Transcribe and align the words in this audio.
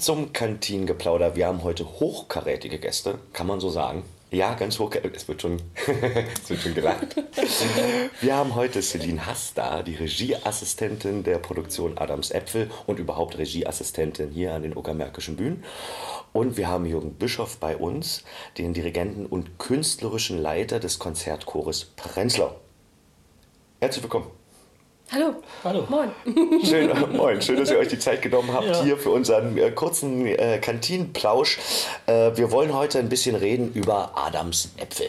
zum 0.00 0.32
Kantinengeplauder. 0.32 1.36
Wir 1.36 1.46
haben 1.46 1.62
heute 1.62 1.84
hochkarätige 1.84 2.78
Gäste, 2.78 3.18
kann 3.32 3.46
man 3.46 3.60
so 3.60 3.70
sagen. 3.70 4.02
Ja, 4.30 4.54
ganz 4.54 4.78
hoch. 4.78 4.92
Es 5.14 5.26
wird 5.26 5.40
schon, 5.40 5.56
es 6.42 6.50
wird 6.50 6.60
schon 6.60 6.74
gelacht. 6.74 7.16
Wir 8.20 8.36
haben 8.36 8.54
heute 8.54 8.82
Celine 8.82 9.24
Hass 9.24 9.54
da, 9.54 9.82
die 9.82 9.94
Regieassistentin 9.94 11.24
der 11.24 11.38
Produktion 11.38 11.96
Adams 11.96 12.30
Äpfel 12.30 12.70
und 12.86 12.98
überhaupt 12.98 13.38
Regieassistentin 13.38 14.30
hier 14.30 14.54
an 14.54 14.62
den 14.62 14.76
Uckermärkischen 14.76 15.36
Bühnen. 15.36 15.64
Und 16.34 16.58
wir 16.58 16.68
haben 16.68 16.84
Jürgen 16.84 17.14
Bischoff 17.14 17.56
bei 17.56 17.76
uns, 17.76 18.22
den 18.58 18.74
Dirigenten 18.74 19.24
und 19.24 19.58
künstlerischen 19.58 20.38
Leiter 20.38 20.78
des 20.78 20.98
Konzertchores 20.98 21.86
Prenzlau. 21.96 22.54
Herzlich 23.80 24.02
willkommen. 24.02 24.37
Hallo. 25.10 25.34
Hallo. 25.64 25.86
Moin. 25.88 26.10
Schön, 26.64 26.90
äh, 26.90 27.06
moin. 27.06 27.40
Schön, 27.40 27.56
dass 27.56 27.70
ihr 27.70 27.78
euch 27.78 27.88
die 27.88 27.98
Zeit 27.98 28.20
genommen 28.20 28.52
habt 28.52 28.66
Ja. 28.66 28.82
hier 28.82 28.96
für 28.98 29.10
unseren 29.10 29.56
äh, 29.56 29.70
kurzen 29.70 30.26
äh, 30.26 30.58
Kantinenplausch. 30.60 31.58
Äh, 32.06 32.36
wir 32.36 32.50
wollen 32.50 32.74
heute 32.74 32.98
ein 32.98 33.08
bisschen 33.08 33.34
reden 33.34 33.72
über 33.72 34.12
Adams 34.16 34.70
Äpfel. 34.76 35.08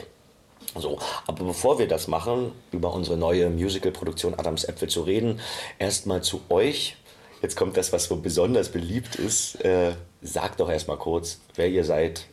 So, 0.76 1.00
aber 1.28 1.44
bevor 1.44 1.80
wir 1.80 1.88
das 1.88 2.08
machen, 2.08 2.54
über 2.72 2.94
unsere 2.94 3.18
neue 3.18 3.50
Musical-Produktion 3.50 4.36
Adams 4.36 4.64
Äpfel 4.64 4.88
zu 4.88 5.02
reden, 5.02 5.42
erstmal 5.80 6.22
zu 6.22 6.42
euch. 6.50 6.96
Jetzt 7.42 7.58
kommt 7.58 7.76
das, 7.76 7.92
was 7.92 8.06
so 8.06 8.16
besonders 8.18 8.70
beliebt 8.70 9.16
ist. 9.16 9.56
Äh, 9.66 9.94
sagt 10.22 10.60
doch 10.62 10.70
erstmal 10.70 10.98
kurz, 10.98 11.40
wer 11.56 11.68
ihr 11.68 11.84
seid. 11.84 12.26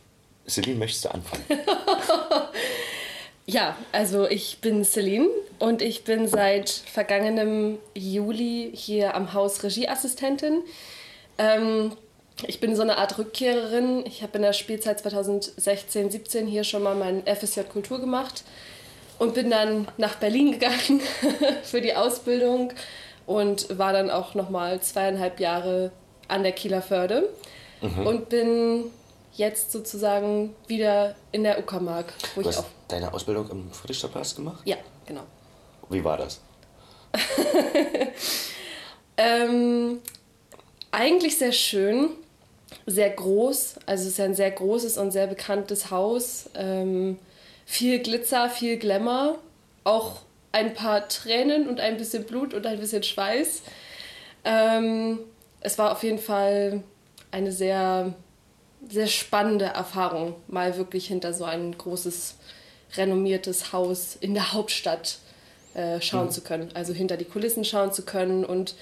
Celine, 0.47 0.77
möchtest 0.79 1.05
du 1.05 1.09
anfangen? 1.13 1.43
Ja, 3.49 3.77
also 3.93 4.27
ich 4.27 4.57
bin 4.59 4.83
Celine 4.83 5.29
und 5.59 5.81
ich 5.81 6.03
bin 6.03 6.27
seit 6.27 6.69
vergangenem 6.69 7.77
Juli 7.95 8.71
hier 8.73 9.15
am 9.15 9.33
Haus 9.33 9.63
Regieassistentin. 9.63 10.63
Ähm, 11.37 11.91
ich 12.45 12.59
bin 12.59 12.75
so 12.75 12.83
eine 12.83 12.97
Art 12.97 13.17
Rückkehrerin. 13.17 14.05
Ich 14.05 14.21
habe 14.21 14.37
in 14.37 14.43
der 14.43 14.53
Spielzeit 14.53 14.99
2016, 14.99 16.11
17 16.11 16.47
hier 16.47 16.63
schon 16.63 16.83
mal 16.83 16.95
mein 16.95 17.23
FSJ 17.25 17.61
Kultur 17.61 17.99
gemacht 17.99 18.43
und 19.17 19.33
bin 19.33 19.49
dann 19.49 19.87
nach 19.97 20.15
Berlin 20.15 20.51
gegangen 20.51 21.01
für 21.63 21.81
die 21.81 21.95
Ausbildung 21.95 22.73
und 23.25 23.77
war 23.77 23.91
dann 23.93 24.11
auch 24.11 24.35
noch 24.35 24.49
mal 24.49 24.79
zweieinhalb 24.81 25.39
Jahre 25.39 25.91
an 26.27 26.43
der 26.43 26.51
Kieler 26.51 26.81
Förde 26.81 27.29
und 27.81 28.29
bin 28.29 28.85
jetzt 29.33 29.71
sozusagen 29.71 30.55
wieder 30.67 31.15
in 31.31 31.43
der 31.43 31.59
Uckermark, 31.59 32.11
wo 32.35 32.41
Du 32.41 32.49
ich 32.49 32.55
hast 32.57 32.63
auch 32.63 32.69
deine 32.87 33.13
Ausbildung 33.13 33.49
im 33.51 33.71
Friedrichstadtpalast 33.71 34.35
gemacht? 34.35 34.61
ja, 34.65 34.77
genau. 35.05 35.21
Wie 35.89 36.03
war 36.03 36.17
das? 36.17 36.41
Ähm, 39.17 39.99
eigentlich 40.91 41.37
sehr 41.37 41.51
schön, 41.51 42.09
sehr 42.85 43.09
groß. 43.09 43.75
Also 43.85 44.03
es 44.03 44.09
ist 44.09 44.19
ein 44.19 44.35
sehr 44.35 44.51
großes 44.51 44.97
und 44.99 45.11
sehr 45.11 45.27
bekanntes 45.27 45.89
Haus. 45.89 46.49
Ähm, 46.55 47.17
viel 47.65 47.99
Glitzer, 47.99 48.49
viel 48.49 48.77
Glamour, 48.77 49.39
auch 49.83 50.21
ein 50.51 50.73
paar 50.73 51.07
Tränen 51.09 51.67
und 51.67 51.79
ein 51.79 51.97
bisschen 51.97 52.25
Blut 52.25 52.53
und 52.53 52.65
ein 52.67 52.79
bisschen 52.79 53.03
Schweiß. 53.03 53.63
Ähm, 54.45 55.19
es 55.61 55.77
war 55.77 55.91
auf 55.91 56.03
jeden 56.03 56.19
Fall 56.19 56.83
eine 57.31 57.51
sehr, 57.51 58.13
sehr 58.87 59.07
spannende 59.07 59.65
Erfahrung, 59.65 60.35
mal 60.47 60.77
wirklich 60.77 61.07
hinter 61.07 61.33
so 61.33 61.43
ein 61.43 61.75
großes, 61.77 62.35
renommiertes 62.95 63.73
Haus 63.73 64.15
in 64.19 64.33
der 64.33 64.53
Hauptstadt 64.53 65.19
äh, 65.77 66.01
schauen 66.01 66.31
zu 66.31 66.41
können. 66.41 66.69
Also 66.73 66.93
hinter 66.93 67.17
die 67.17 67.25
Kulissen 67.25 67.63
schauen 67.63 67.93
zu 67.93 68.03
können 68.03 68.43
und 68.43 68.75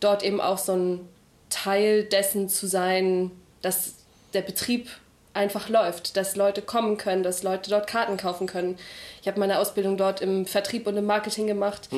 dort 0.00 0.22
eben 0.22 0.40
auch 0.40 0.58
so 0.58 0.72
ein 0.72 1.08
Teil 1.50 2.04
dessen 2.04 2.48
zu 2.48 2.66
sein, 2.66 3.30
dass 3.62 3.94
der 4.34 4.42
Betrieb 4.42 4.88
einfach 5.34 5.68
läuft, 5.68 6.16
dass 6.16 6.36
Leute 6.36 6.62
kommen 6.62 6.96
können, 6.96 7.22
dass 7.22 7.42
Leute 7.42 7.70
dort 7.70 7.86
Karten 7.86 8.16
kaufen 8.16 8.46
können. 8.46 8.76
Ich 9.22 9.28
habe 9.28 9.38
meine 9.38 9.58
Ausbildung 9.58 9.96
dort 9.96 10.20
im 10.20 10.46
Vertrieb 10.46 10.86
und 10.86 10.96
im 10.96 11.06
Marketing 11.06 11.46
gemacht. 11.46 11.88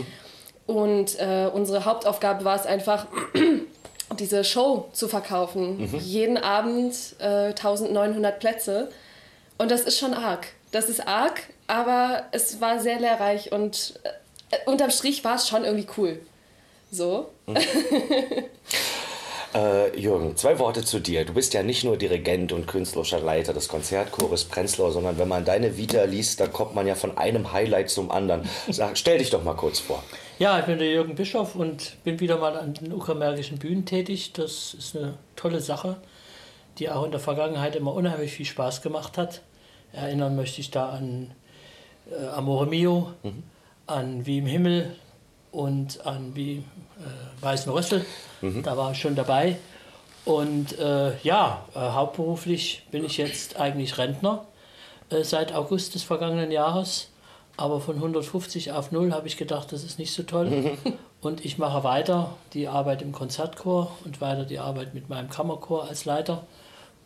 Und 0.67 1.19
äh, 1.19 1.49
unsere 1.53 1.85
Hauptaufgabe 1.85 2.45
war 2.45 2.57
es 2.57 2.67
einfach, 2.67 3.07
diese 4.19 4.45
Show 4.45 4.89
zu 4.93 5.09
verkaufen. 5.09 5.89
Jeden 6.01 6.37
Abend 6.37 6.95
äh, 7.19 7.49
1900 7.49 8.39
Plätze. 8.39 8.91
Und 9.59 9.71
das 9.71 9.83
ist 9.83 9.99
schon 9.99 10.15
arg. 10.15 10.49
Das 10.73 10.89
ist 10.89 11.07
arg, 11.07 11.41
aber 11.67 12.25
es 12.33 12.61
war 12.61 12.81
sehr 12.81 13.01
lehrreich 13.01 13.53
und 13.53 13.95
äh, 14.05 14.11
unterm 14.67 14.91
Strich 14.91 15.25
war 15.25 15.37
es 15.37 15.49
schon 15.49 15.65
irgendwie 15.65 15.89
cool. 15.97 16.21
So. 16.91 17.31
Äh, 19.53 19.99
Jürgen, 19.99 20.37
zwei 20.37 20.61
Worte 20.61 20.85
zu 20.85 21.01
dir. 21.01 21.25
Du 21.25 21.35
bist 21.35 21.55
ja 21.55 21.65
nicht 21.65 21.83
nur 21.83 21.97
Dirigent 21.97 22.53
und 22.53 22.69
künstlerischer 22.69 23.19
Leiter 23.19 23.53
des 23.53 23.67
Konzertchores 23.67 24.45
Prenzlau, 24.45 24.93
sondern 24.93 25.19
wenn 25.19 25.27
man 25.27 25.45
deine 25.45 25.77
Vita 25.77 26.05
liest, 26.05 26.39
dann 26.39 26.53
kommt 26.53 26.77
man 26.77 26.87
ja 26.87 26.95
von 26.95 27.19
einem 27.19 27.53
Highlight 27.53 27.91
zum 27.91 28.13
anderen. 28.13 28.49
Sag, 28.69 28.97
stell 28.97 29.19
dich 29.19 29.31
doch 29.31 29.43
mal 29.43 29.55
kurz 29.55 29.81
vor. 29.81 30.05
Ja, 30.39 30.61
ich 30.61 30.67
bin 30.67 30.79
der 30.79 30.93
Jürgen 30.93 31.17
Bischoff 31.17 31.57
und 31.57 31.97
bin 32.05 32.21
wieder 32.21 32.39
mal 32.39 32.57
an 32.57 32.75
den 32.75 32.93
uckermärkischen 32.93 33.59
Bühnen 33.59 33.85
tätig. 33.87 34.33
Das 34.35 34.73
ist 34.75 34.97
eine 34.97 35.15
tolle 35.35 35.61
Sache, 35.61 35.97
die 36.79 36.89
auch 36.89 37.05
in 37.05 37.11
der 37.11 37.21
Vergangenheit 37.21 37.75
immer 37.75 37.93
unheimlich 37.93 38.31
viel 38.31 38.47
Spaß 38.47 38.83
gemacht 38.83 39.19
hat. 39.19 39.43
Erinnern 39.93 40.37
möchte 40.37 40.61
ich 40.61 40.71
da 40.71 40.91
an 40.91 41.33
äh, 42.09 42.25
Amore 42.29 42.67
Mio, 42.67 43.11
an 43.91 44.27
Wie 44.27 44.39
im 44.39 44.47
Himmel 44.47 44.97
und 45.53 46.07
an 46.07 46.35
Wie 46.35 46.59
äh, 46.59 47.43
Weißen 47.43 47.71
Rössel. 47.73 48.05
Da 48.63 48.77
war 48.77 48.93
ich 48.93 48.99
schon 48.99 49.17
dabei. 49.17 49.57
Und 50.25 50.79
äh, 50.79 51.19
ja, 51.23 51.65
äh, 51.75 51.79
hauptberuflich 51.79 52.87
bin 52.91 53.05
ich 53.05 53.17
jetzt 53.17 53.59
eigentlich 53.59 53.99
Rentner 53.99 54.47
äh, 55.11 55.25
seit 55.25 55.55
August 55.55 55.95
des 55.95 56.03
vergangenen 56.03 56.51
Jahres. 56.51 57.09
Aber 57.57 57.81
von 57.81 57.97
150 57.97 58.73
auf 58.73 58.93
0 58.93 59.13
habe 59.13 59.27
ich 59.27 59.37
gedacht, 59.37 59.73
das 59.73 59.85
ist 59.85 59.99
nicht 59.99 60.13
so 60.13 60.23
toll. 60.23 60.79
Und 61.21 61.45
ich 61.45 61.59
mache 61.59 61.85
weiter 61.85 62.35
die 62.55 62.69
Arbeit 62.69 63.03
im 63.03 63.13
Konzertchor 63.13 63.95
und 64.07 64.23
weiter 64.23 64.45
die 64.45 64.59
Arbeit 64.59 64.95
mit 64.95 65.11
meinem 65.11 65.29
Kammerchor 65.29 65.87
als 65.87 66.07
Leiter 66.07 66.47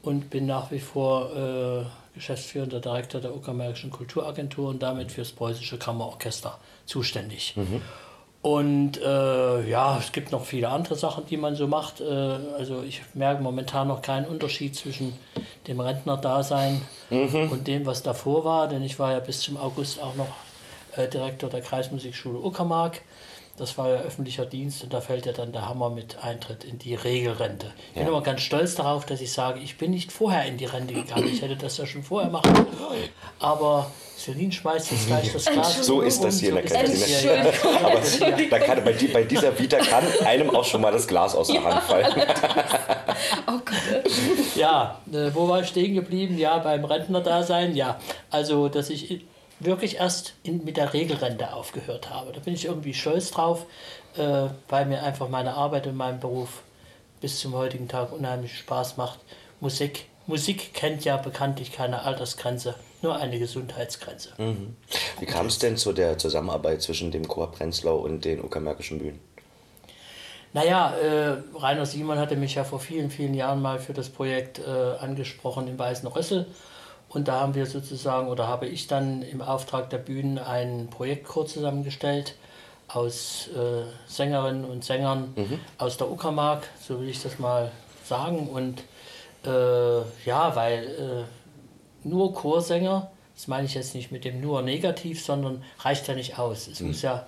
und 0.04 0.30
bin 0.30 0.46
nach 0.46 0.70
wie 0.70 0.80
vor 0.80 1.34
äh, 1.34 1.84
geschäftsführender 2.14 2.80
Direktor 2.80 3.20
der 3.20 3.34
Uckermärkischen 3.34 3.90
Kulturagentur 3.90 4.68
und 4.68 4.82
damit 4.82 5.10
fürs 5.12 5.32
Preußische 5.32 5.78
Kammerorchester 5.78 6.58
zuständig. 6.86 7.54
Und 8.42 9.00
äh, 9.00 9.70
ja, 9.70 9.96
es 9.98 10.12
gibt 10.12 10.30
noch 10.30 10.44
viele 10.44 10.68
andere 10.68 10.96
Sachen, 10.96 11.24
die 11.24 11.38
man 11.38 11.56
so 11.56 11.66
macht. 11.66 12.02
Äh, 12.02 12.04
also 12.04 12.82
ich 12.82 13.00
merke 13.14 13.42
momentan 13.42 13.88
noch 13.88 14.02
keinen 14.02 14.26
Unterschied 14.26 14.76
zwischen 14.76 15.14
dem 15.66 15.80
Rentnerdasein 15.80 16.82
und 17.50 17.66
dem, 17.66 17.86
was 17.86 18.02
davor 18.02 18.44
war. 18.44 18.68
Denn 18.68 18.82
ich 18.82 18.98
war 18.98 19.12
ja 19.12 19.20
bis 19.20 19.40
zum 19.40 19.56
August 19.56 19.98
auch 20.02 20.14
noch 20.16 20.28
äh, 20.96 21.08
Direktor 21.08 21.48
der 21.48 21.62
Kreismusikschule 21.62 22.38
Uckermark. 22.38 23.00
Das 23.56 23.78
war 23.78 23.88
ja 23.88 23.96
öffentlicher 24.00 24.46
Dienst 24.46 24.82
und 24.82 24.92
da 24.92 25.00
fällt 25.00 25.26
ja 25.26 25.32
dann 25.32 25.52
der 25.52 25.68
Hammer 25.68 25.88
mit 25.88 26.22
Eintritt 26.24 26.64
in 26.64 26.78
die 26.80 26.96
Regelrente. 26.96 27.72
Ich 27.90 28.00
bin 28.00 28.08
immer 28.08 28.20
ganz 28.20 28.40
stolz 28.40 28.74
darauf, 28.74 29.06
dass 29.06 29.20
ich 29.20 29.32
sage, 29.32 29.60
ich 29.60 29.78
bin 29.78 29.92
nicht 29.92 30.10
vorher 30.10 30.44
in 30.46 30.56
die 30.56 30.64
Rente 30.64 30.92
gegangen. 30.92 31.28
Ich 31.28 31.40
hätte 31.40 31.54
das 31.54 31.76
ja 31.76 31.86
schon 31.86 32.02
vorher 32.02 32.30
machen 32.30 32.52
können. 32.52 32.68
Aber 33.38 33.92
Celine 34.18 34.50
schmeißt 34.50 34.90
jetzt 34.90 35.06
gleich 35.06 35.32
das 35.32 35.44
Glas. 35.44 35.86
So 35.86 36.00
ist 36.00 36.24
das 36.24 36.40
hier 36.40 36.50
in 36.50 36.66
der 36.66 36.68
so 36.68 36.92
ist 36.92 37.02
das 37.02 37.10
Kantine. 37.10 37.52
hier. 37.52 37.86
Aber 37.86 38.50
da 38.50 38.58
kann, 38.58 38.84
bei, 38.84 38.92
die, 38.92 39.06
bei 39.06 39.22
dieser 39.22 39.56
Vita 39.56 39.78
kann 39.78 40.04
einem 40.24 40.50
auch 40.50 40.64
schon 40.64 40.80
mal 40.80 40.90
das 40.90 41.06
Glas 41.06 41.36
aus 41.36 41.46
der 41.46 41.62
Hand 41.62 41.82
fallen. 41.84 42.12
Oh 43.46 43.58
Gott. 43.64 44.12
Ja, 44.56 44.98
äh, 45.12 45.30
wo 45.32 45.48
war 45.48 45.60
ich 45.60 45.68
stehen 45.68 45.94
geblieben? 45.94 46.36
Ja, 46.36 46.58
beim 46.58 46.84
Rentnerdasein, 46.84 47.74
ja. 47.76 47.98
Also, 48.30 48.68
dass 48.68 48.90
ich 48.90 49.24
wirklich 49.60 49.96
erst 49.96 50.34
in, 50.42 50.64
mit 50.64 50.76
der 50.76 50.92
Regelrente 50.92 51.52
aufgehört 51.52 52.10
habe. 52.10 52.32
Da 52.32 52.40
bin 52.40 52.54
ich 52.54 52.64
irgendwie 52.64 52.94
stolz 52.94 53.30
drauf, 53.30 53.66
äh, 54.16 54.48
weil 54.68 54.86
mir 54.86 55.02
einfach 55.02 55.28
meine 55.28 55.54
Arbeit 55.54 55.86
und 55.86 55.96
mein 55.96 56.20
Beruf 56.20 56.62
bis 57.20 57.40
zum 57.40 57.54
heutigen 57.54 57.88
Tag 57.88 58.12
unheimlich 58.12 58.58
Spaß 58.58 58.96
macht. 58.96 59.20
Musik, 59.60 60.06
Musik 60.26 60.74
kennt 60.74 61.04
ja 61.04 61.16
bekanntlich 61.16 61.72
keine 61.72 62.02
Altersgrenze, 62.02 62.74
nur 63.02 63.16
eine 63.16 63.38
Gesundheitsgrenze. 63.38 64.30
Wie 65.18 65.26
kam 65.26 65.46
es 65.46 65.58
denn 65.58 65.76
zu 65.76 65.92
der 65.92 66.18
Zusammenarbeit 66.18 66.82
zwischen 66.82 67.10
dem 67.10 67.26
Chor 67.26 67.50
Prenzlau 67.50 67.96
und 67.96 68.24
den 68.24 68.42
Uckermärkischen 68.42 68.98
Bühnen? 68.98 69.20
Naja, 70.54 70.94
äh, 70.96 71.36
Rainer 71.56 71.84
Simon 71.84 72.18
hatte 72.18 72.36
mich 72.36 72.54
ja 72.54 72.62
vor 72.62 72.78
vielen, 72.78 73.10
vielen 73.10 73.34
Jahren 73.34 73.60
mal 73.60 73.80
für 73.80 73.92
das 73.92 74.08
Projekt 74.08 74.60
äh, 74.60 74.70
angesprochen 75.00 75.66
im 75.66 75.78
Weißen 75.78 76.06
Rössel. 76.08 76.46
Und 77.14 77.28
da 77.28 77.40
haben 77.40 77.54
wir 77.54 77.66
sozusagen, 77.66 78.28
oder 78.28 78.48
habe 78.48 78.66
ich 78.66 78.88
dann 78.88 79.22
im 79.22 79.40
Auftrag 79.40 79.88
der 79.88 79.98
Bühnen 79.98 80.38
einen 80.38 80.90
Projektchor 80.90 81.46
zusammengestellt 81.46 82.34
aus 82.88 83.48
äh, 83.48 83.84
Sängerinnen 84.06 84.64
und 84.64 84.84
Sängern 84.84 85.32
aus 85.78 85.96
der 85.96 86.10
Uckermark, 86.10 86.68
so 86.80 87.00
will 87.00 87.08
ich 87.08 87.22
das 87.22 87.38
mal 87.38 87.70
sagen. 88.04 88.48
Und 88.48 88.82
äh, 89.46 90.00
ja, 90.26 90.56
weil 90.56 90.84
äh, 92.04 92.08
nur 92.08 92.34
Chorsänger 92.34 93.10
Das 93.34 93.48
meine 93.48 93.66
ich 93.66 93.74
jetzt 93.74 93.96
nicht 93.96 94.12
mit 94.12 94.24
dem 94.24 94.40
nur 94.40 94.62
negativ, 94.62 95.24
sondern 95.24 95.64
reicht 95.80 96.06
ja 96.06 96.14
nicht 96.14 96.38
aus. 96.38 96.68
Es 96.68 96.80
mhm. 96.80 96.88
muss 96.88 97.02
ja 97.02 97.26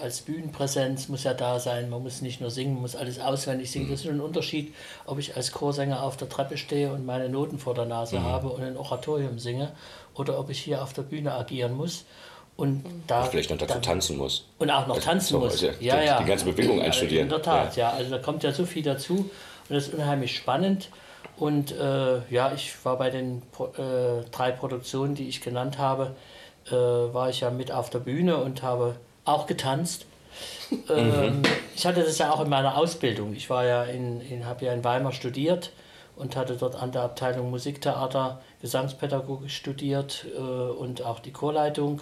als 0.00 0.20
Bühnenpräsenz 0.22 1.08
muss 1.08 1.24
ja 1.24 1.34
da 1.34 1.58
sein. 1.58 1.90
Man 1.90 2.02
muss 2.02 2.22
nicht 2.22 2.40
nur 2.40 2.50
singen, 2.50 2.74
man 2.74 2.82
muss 2.82 2.96
alles 2.96 3.20
auswendig 3.20 3.70
singen. 3.70 3.86
Mhm. 3.86 3.90
Das 3.90 4.00
ist 4.00 4.10
ein 4.10 4.20
Unterschied, 4.20 4.74
ob 5.04 5.18
ich 5.18 5.36
als 5.36 5.52
Chorsänger 5.52 6.02
auf 6.02 6.16
der 6.16 6.28
Treppe 6.28 6.56
stehe 6.56 6.92
und 6.92 7.04
meine 7.04 7.28
Noten 7.28 7.58
vor 7.58 7.74
der 7.74 7.84
Nase 7.84 8.18
mhm. 8.18 8.24
habe 8.24 8.48
und 8.48 8.62
ein 8.62 8.76
Oratorium 8.76 9.38
singe 9.38 9.72
oder 10.14 10.38
ob 10.38 10.50
ich 10.50 10.60
hier 10.60 10.82
auf 10.82 10.92
der 10.92 11.02
Bühne 11.02 11.34
agieren 11.34 11.74
muss. 11.76 12.04
Und 12.56 12.84
da, 13.06 13.24
vielleicht 13.24 13.50
noch 13.50 13.58
dazu 13.58 13.74
dann, 13.74 13.82
tanzen 13.82 14.16
muss. 14.16 14.46
Und 14.58 14.70
auch 14.70 14.86
noch 14.86 14.98
tanzen 14.98 15.32
so, 15.34 15.38
muss. 15.40 15.52
Also, 15.52 15.68
ja, 15.78 16.00
ja. 16.00 16.18
Die 16.20 16.24
ganze 16.24 16.46
Bewegung 16.46 16.80
einstudieren. 16.80 17.24
In 17.24 17.28
der 17.28 17.42
Tat, 17.42 17.76
ja. 17.76 17.90
ja. 17.90 17.96
Also 17.96 18.10
da 18.10 18.18
kommt 18.18 18.42
ja 18.42 18.52
so 18.52 18.64
viel 18.64 18.82
dazu 18.82 19.30
und 19.68 19.76
das 19.76 19.88
ist 19.88 19.94
unheimlich 19.94 20.34
spannend. 20.36 20.88
Und 21.36 21.72
äh, 21.72 22.20
ja, 22.30 22.52
ich 22.52 22.84
war 22.84 22.96
bei 22.96 23.10
den 23.10 23.42
äh, 23.76 24.28
drei 24.30 24.52
Produktionen, 24.52 25.14
die 25.14 25.28
ich 25.28 25.40
genannt 25.40 25.78
habe, 25.78 26.16
äh, 26.68 26.72
war 26.72 27.28
ich 27.28 27.40
ja 27.40 27.50
mit 27.50 27.70
auf 27.72 27.90
der 27.90 27.98
Bühne 27.98 28.38
und 28.38 28.62
habe 28.62 28.96
auch 29.24 29.46
getanzt. 29.46 30.06
ähm, 30.90 31.38
mhm. 31.38 31.42
Ich 31.74 31.86
hatte 31.86 32.02
das 32.02 32.18
ja 32.18 32.32
auch 32.32 32.40
in 32.40 32.48
meiner 32.48 32.76
Ausbildung. 32.76 33.34
Ich 33.34 33.48
war 33.50 33.64
ja 33.64 33.84
in, 33.84 34.20
in 34.20 34.46
habe 34.46 34.64
ja 34.64 34.72
in 34.72 34.84
Weimar 34.84 35.12
studiert 35.12 35.72
und 36.16 36.36
hatte 36.36 36.56
dort 36.56 36.74
an 36.76 36.92
der 36.92 37.02
Abteilung 37.02 37.50
Musiktheater 37.50 38.40
Gesangspädagogik 38.62 39.50
studiert 39.50 40.26
äh, 40.34 40.40
und 40.40 41.02
auch 41.02 41.20
die 41.20 41.32
Chorleitung 41.32 42.00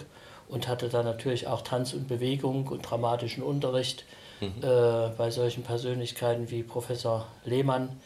und 0.48 0.68
hatte 0.68 0.88
dann 0.88 1.04
natürlich 1.04 1.46
auch 1.46 1.62
Tanz 1.62 1.92
und 1.92 2.08
Bewegung 2.08 2.68
und 2.68 2.82
dramatischen 2.82 3.42
Unterricht 3.42 4.04
mhm. 4.40 4.62
äh, 4.62 5.08
bei 5.16 5.30
solchen 5.30 5.64
Persönlichkeiten 5.64 6.50
wie 6.50 6.62
Professor 6.62 7.26
Lehmann, 7.44 8.00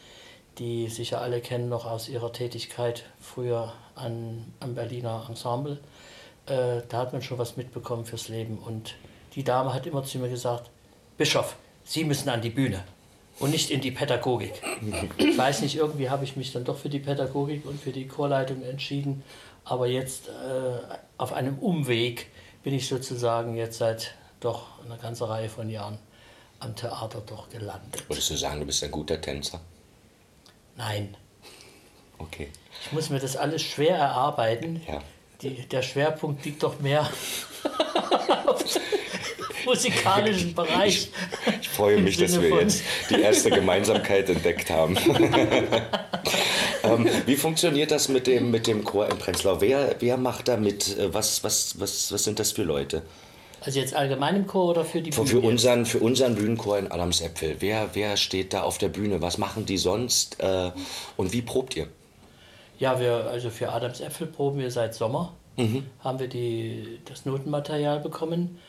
die 0.59 0.87
sicher 0.89 1.21
alle 1.21 1.41
kennen 1.41 1.69
noch 1.69 1.85
aus 1.85 2.09
ihrer 2.09 2.33
Tätigkeit 2.33 3.03
früher 3.19 3.73
an, 3.95 4.53
am 4.59 4.75
Berliner 4.75 5.25
Ensemble. 5.27 5.79
Äh, 6.45 6.81
da 6.89 6.97
hat 6.97 7.13
man 7.13 7.21
schon 7.21 7.37
was 7.37 7.57
mitbekommen 7.57 8.05
fürs 8.05 8.27
Leben. 8.27 8.57
Und 8.57 8.95
die 9.35 9.43
Dame 9.43 9.73
hat 9.73 9.87
immer 9.87 10.03
zu 10.03 10.19
mir 10.19 10.29
gesagt, 10.29 10.69
Bischof, 11.17 11.55
Sie 11.85 12.03
müssen 12.03 12.29
an 12.29 12.41
die 12.41 12.49
Bühne 12.49 12.83
und 13.39 13.51
nicht 13.51 13.71
in 13.71 13.81
die 13.81 13.91
Pädagogik. 13.91 14.61
Ich 15.17 15.37
weiß 15.37 15.61
nicht, 15.61 15.75
irgendwie 15.75 16.09
habe 16.09 16.23
ich 16.23 16.35
mich 16.35 16.51
dann 16.51 16.65
doch 16.65 16.77
für 16.77 16.89
die 16.89 16.99
Pädagogik 16.99 17.65
und 17.65 17.81
für 17.81 17.91
die 17.91 18.07
Chorleitung 18.07 18.61
entschieden. 18.63 19.23
Aber 19.63 19.87
jetzt 19.87 20.27
äh, 20.27 20.95
auf 21.17 21.33
einem 21.33 21.57
Umweg 21.59 22.27
bin 22.63 22.73
ich 22.73 22.87
sozusagen 22.87 23.55
jetzt 23.55 23.77
seit 23.77 24.13
doch 24.39 24.83
einer 24.85 24.97
ganzen 24.97 25.23
Reihe 25.23 25.49
von 25.49 25.69
Jahren 25.69 25.97
am 26.59 26.75
Theater 26.75 27.21
doch 27.25 27.49
gelandet. 27.49 28.03
Würdest 28.07 28.29
du 28.29 28.35
sagen, 28.35 28.59
du 28.59 28.65
bist 28.65 28.83
ein 28.83 28.91
guter 28.91 29.19
Tänzer? 29.19 29.61
Nein. 30.79 31.15
Okay. 32.17 32.47
Ich 32.85 32.91
muss 32.93 33.09
mir 33.09 33.19
das 33.19 33.35
alles 33.35 33.61
schwer 33.61 33.95
erarbeiten. 33.97 34.81
Ja. 34.87 35.01
Die, 35.41 35.67
der 35.67 35.81
Schwerpunkt 35.81 36.45
liegt 36.45 36.63
doch 36.63 36.79
mehr 36.79 37.01
auf 38.45 38.63
dem 38.63 38.81
musikalischen 39.65 40.55
Bereich. 40.55 41.09
Ich, 41.47 41.61
ich 41.61 41.69
freue 41.69 42.01
mich, 42.01 42.15
dass 42.15 42.41
wir 42.41 42.61
jetzt 42.61 42.83
die 43.09 43.21
erste 43.21 43.49
Gemeinsamkeit 43.49 44.29
entdeckt 44.29 44.69
haben. 44.69 44.95
ähm, 46.83 47.09
wie 47.25 47.35
funktioniert 47.35 47.91
das 47.91 48.07
mit 48.07 48.25
dem, 48.25 48.49
mit 48.49 48.65
dem 48.65 48.85
Chor 48.85 49.09
in 49.09 49.17
Prenzlau? 49.17 49.59
Wer, 49.59 49.97
wer 49.99 50.15
macht 50.15 50.47
da 50.47 50.55
mit? 50.55 50.95
Was, 51.13 51.43
was, 51.43 51.77
was, 51.77 52.09
was 52.13 52.23
sind 52.23 52.39
das 52.39 52.53
für 52.53 52.63
Leute? 52.63 53.03
Also 53.61 53.79
jetzt 53.79 53.93
allgemein 53.93 54.35
im 54.35 54.47
Chor 54.47 54.69
oder 54.69 54.85
für 54.85 55.01
die 55.01 55.11
Bühne? 55.11 55.27
Für 55.27 55.39
unseren, 55.39 55.85
für 55.85 55.99
unseren 55.99 56.35
Bühnenchor 56.35 56.77
in 56.77 56.91
Adamsäpfel. 56.91 57.57
Wer, 57.59 57.89
wer 57.93 58.15
steht 58.17 58.53
da 58.53 58.63
auf 58.63 58.77
der 58.77 58.89
Bühne? 58.89 59.21
Was 59.21 59.37
machen 59.37 59.65
die 59.65 59.77
sonst? 59.77 60.39
Äh, 60.39 60.71
und 61.17 61.33
wie 61.33 61.41
probt 61.41 61.75
ihr? 61.75 61.87
Ja, 62.79 62.99
wir, 62.99 63.25
also 63.29 63.49
für 63.49 63.71
Adamsäpfel 63.71 64.27
proben 64.27 64.59
wir 64.59 64.71
seit 64.71 64.95
Sommer. 64.95 65.33
Mhm. 65.57 65.85
Haben 66.01 66.19
wir 66.19 66.27
die, 66.27 66.99
das 67.05 67.25
Notenmaterial 67.25 67.99
bekommen. 67.99 68.59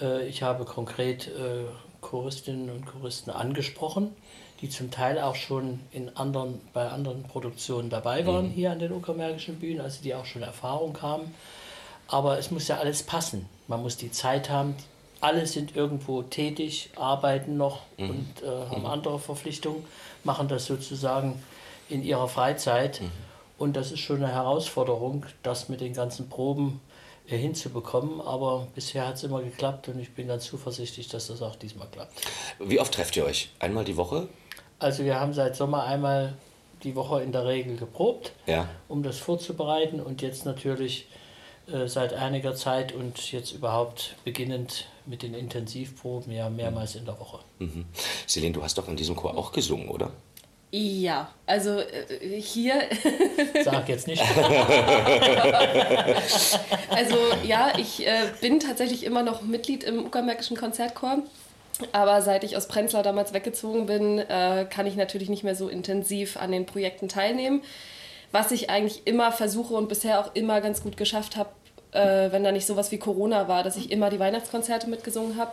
Äh, 0.00 0.26
ich 0.26 0.42
habe 0.42 0.64
konkret 0.64 1.28
äh, 1.28 1.64
Choristinnen 2.00 2.70
und 2.70 2.86
Choristen 2.86 3.32
angesprochen, 3.32 4.10
die 4.60 4.68
zum 4.68 4.90
Teil 4.90 5.20
auch 5.20 5.36
schon 5.36 5.80
in 5.92 6.16
anderen, 6.16 6.60
bei 6.72 6.88
anderen 6.88 7.22
Produktionen 7.22 7.90
dabei 7.90 8.26
waren 8.26 8.46
mhm. 8.48 8.52
hier 8.52 8.72
an 8.72 8.80
den 8.80 8.92
Uckermärkischen 8.92 9.60
Bühnen, 9.60 9.80
also 9.80 10.02
die 10.02 10.14
auch 10.14 10.26
schon 10.26 10.42
Erfahrung 10.42 11.00
haben. 11.00 11.34
Aber 12.08 12.38
es 12.38 12.50
muss 12.50 12.66
ja 12.66 12.78
alles 12.78 13.04
passen. 13.04 13.48
Man 13.70 13.82
muss 13.82 13.96
die 13.96 14.10
Zeit 14.10 14.50
haben. 14.50 14.74
Alle 15.20 15.46
sind 15.46 15.76
irgendwo 15.76 16.22
tätig, 16.22 16.90
arbeiten 16.96 17.56
noch 17.56 17.82
mhm. 17.98 18.10
und 18.10 18.42
äh, 18.42 18.46
haben 18.68 18.80
mhm. 18.80 18.86
andere 18.86 19.18
Verpflichtungen, 19.20 19.84
machen 20.24 20.48
das 20.48 20.66
sozusagen 20.66 21.40
in 21.88 22.02
ihrer 22.02 22.26
Freizeit. 22.26 23.00
Mhm. 23.00 23.12
Und 23.58 23.76
das 23.76 23.92
ist 23.92 24.00
schon 24.00 24.16
eine 24.16 24.32
Herausforderung, 24.32 25.24
das 25.44 25.68
mit 25.68 25.80
den 25.80 25.94
ganzen 25.94 26.28
Proben 26.28 26.80
äh, 27.28 27.36
hinzubekommen. 27.36 28.20
Aber 28.20 28.66
bisher 28.74 29.06
hat 29.06 29.14
es 29.14 29.22
immer 29.22 29.40
geklappt 29.40 29.86
und 29.86 30.00
ich 30.00 30.14
bin 30.14 30.26
ganz 30.26 30.46
zuversichtlich, 30.46 31.06
dass 31.06 31.28
das 31.28 31.40
auch 31.40 31.54
diesmal 31.54 31.86
klappt. 31.92 32.22
Wie 32.58 32.80
oft 32.80 32.92
trefft 32.92 33.16
ihr 33.16 33.24
euch? 33.24 33.50
Einmal 33.60 33.84
die 33.84 33.96
Woche? 33.96 34.28
Also 34.80 35.04
wir 35.04 35.20
haben 35.20 35.32
seit 35.32 35.54
Sommer 35.54 35.84
einmal 35.84 36.32
die 36.82 36.96
Woche 36.96 37.22
in 37.22 37.30
der 37.30 37.46
Regel 37.46 37.76
geprobt, 37.76 38.32
ja. 38.46 38.68
um 38.88 39.04
das 39.04 39.18
vorzubereiten 39.18 40.00
und 40.00 40.22
jetzt 40.22 40.44
natürlich 40.44 41.06
seit 41.86 42.14
einiger 42.14 42.54
Zeit 42.54 42.92
und 42.92 43.32
jetzt 43.32 43.52
überhaupt 43.52 44.16
beginnend 44.24 44.88
mit 45.06 45.22
den 45.22 45.34
Intensivproben 45.34 46.32
ja 46.32 46.50
mehrmals 46.50 46.94
in 46.94 47.04
der 47.04 47.18
Woche. 47.20 47.40
Mhm. 47.58 47.84
Celine, 48.26 48.52
du 48.52 48.62
hast 48.62 48.78
doch 48.78 48.88
in 48.88 48.96
diesem 48.96 49.16
Chor 49.16 49.36
auch 49.36 49.52
gesungen, 49.52 49.88
oder? 49.88 50.10
Ja, 50.72 51.28
also 51.46 51.80
äh, 51.80 52.40
hier. 52.40 52.82
Sag 53.64 53.88
jetzt 53.88 54.06
nicht. 54.06 54.22
also 56.90 57.16
ja, 57.42 57.72
ich 57.76 58.06
äh, 58.06 58.28
bin 58.40 58.60
tatsächlich 58.60 59.02
immer 59.02 59.24
noch 59.24 59.42
Mitglied 59.42 59.82
im 59.82 60.04
Uckermärkischen 60.04 60.56
Konzertchor. 60.56 61.24
Aber 61.92 62.22
seit 62.22 62.44
ich 62.44 62.56
aus 62.56 62.68
Prenzlau 62.68 63.02
damals 63.02 63.32
weggezogen 63.32 63.86
bin, 63.86 64.18
äh, 64.18 64.66
kann 64.68 64.86
ich 64.86 64.94
natürlich 64.96 65.28
nicht 65.28 65.42
mehr 65.42 65.56
so 65.56 65.68
intensiv 65.68 66.36
an 66.36 66.52
den 66.52 66.66
Projekten 66.66 67.08
teilnehmen. 67.08 67.62
Was 68.32 68.52
ich 68.52 68.70
eigentlich 68.70 69.06
immer 69.06 69.32
versuche 69.32 69.74
und 69.74 69.88
bisher 69.88 70.20
auch 70.20 70.34
immer 70.34 70.60
ganz 70.60 70.82
gut 70.82 70.96
geschafft 70.96 71.36
habe, 71.36 71.50
äh, 71.92 72.30
wenn 72.30 72.44
da 72.44 72.52
nicht 72.52 72.66
sowas 72.66 72.92
wie 72.92 72.98
Corona 72.98 73.48
war, 73.48 73.62
dass 73.62 73.76
ich 73.76 73.90
immer 73.90 74.10
die 74.10 74.20
Weihnachtskonzerte 74.20 74.88
mitgesungen 74.88 75.36
habe, 75.36 75.52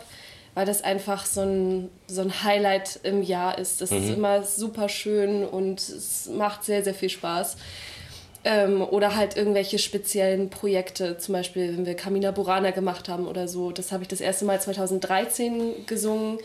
weil 0.54 0.66
das 0.66 0.82
einfach 0.82 1.26
so 1.26 1.42
ein, 1.42 1.90
so 2.06 2.20
ein 2.20 2.42
Highlight 2.44 3.00
im 3.02 3.22
Jahr 3.22 3.58
ist. 3.58 3.80
Das 3.80 3.90
mhm. 3.90 3.96
ist 3.98 4.10
immer 4.10 4.42
super 4.42 4.88
schön 4.88 5.44
und 5.44 5.80
es 5.80 6.28
macht 6.28 6.64
sehr, 6.64 6.84
sehr 6.84 6.94
viel 6.94 7.10
Spaß. 7.10 7.56
Ähm, 8.44 8.82
oder 8.82 9.16
halt 9.16 9.36
irgendwelche 9.36 9.78
speziellen 9.78 10.48
Projekte, 10.48 11.18
zum 11.18 11.34
Beispiel, 11.34 11.76
wenn 11.76 11.86
wir 11.86 11.94
Camina 11.94 12.30
Burana 12.30 12.70
gemacht 12.70 13.08
haben 13.08 13.26
oder 13.26 13.48
so. 13.48 13.72
Das 13.72 13.90
habe 13.90 14.04
ich 14.04 14.08
das 14.08 14.20
erste 14.20 14.44
Mal 14.44 14.60
2013 14.60 15.86
gesungen. 15.86 16.38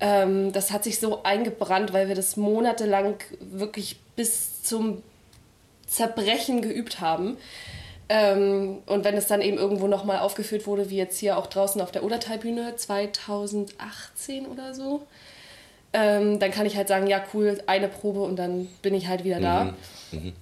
Ähm, 0.00 0.52
das 0.52 0.70
hat 0.70 0.84
sich 0.84 0.98
so 0.98 1.22
eingebrannt, 1.22 1.92
weil 1.92 2.08
wir 2.08 2.14
das 2.14 2.36
monatelang 2.36 3.16
wirklich 3.40 3.98
bis 4.16 4.62
zum 4.62 5.02
Zerbrechen 5.86 6.62
geübt 6.62 7.00
haben. 7.00 7.36
Ähm, 8.08 8.78
und 8.86 9.04
wenn 9.04 9.16
es 9.16 9.26
dann 9.26 9.40
eben 9.40 9.58
irgendwo 9.58 9.88
nochmal 9.88 10.20
aufgeführt 10.20 10.66
wurde, 10.66 10.90
wie 10.90 10.96
jetzt 10.96 11.18
hier 11.18 11.36
auch 11.38 11.46
draußen 11.46 11.80
auf 11.80 11.90
der 11.90 12.04
Odertalbühne 12.04 12.76
2018 12.76 14.46
oder 14.46 14.74
so, 14.74 15.02
ähm, 15.92 16.38
dann 16.38 16.50
kann 16.50 16.66
ich 16.66 16.76
halt 16.76 16.88
sagen, 16.88 17.06
ja 17.06 17.24
cool, 17.34 17.60
eine 17.66 17.88
Probe 17.88 18.20
und 18.20 18.36
dann 18.36 18.68
bin 18.82 18.94
ich 18.94 19.08
halt 19.08 19.24
wieder 19.24 19.40
da. 19.40 19.74
Mhm. 20.12 20.18
Mhm. 20.18 20.32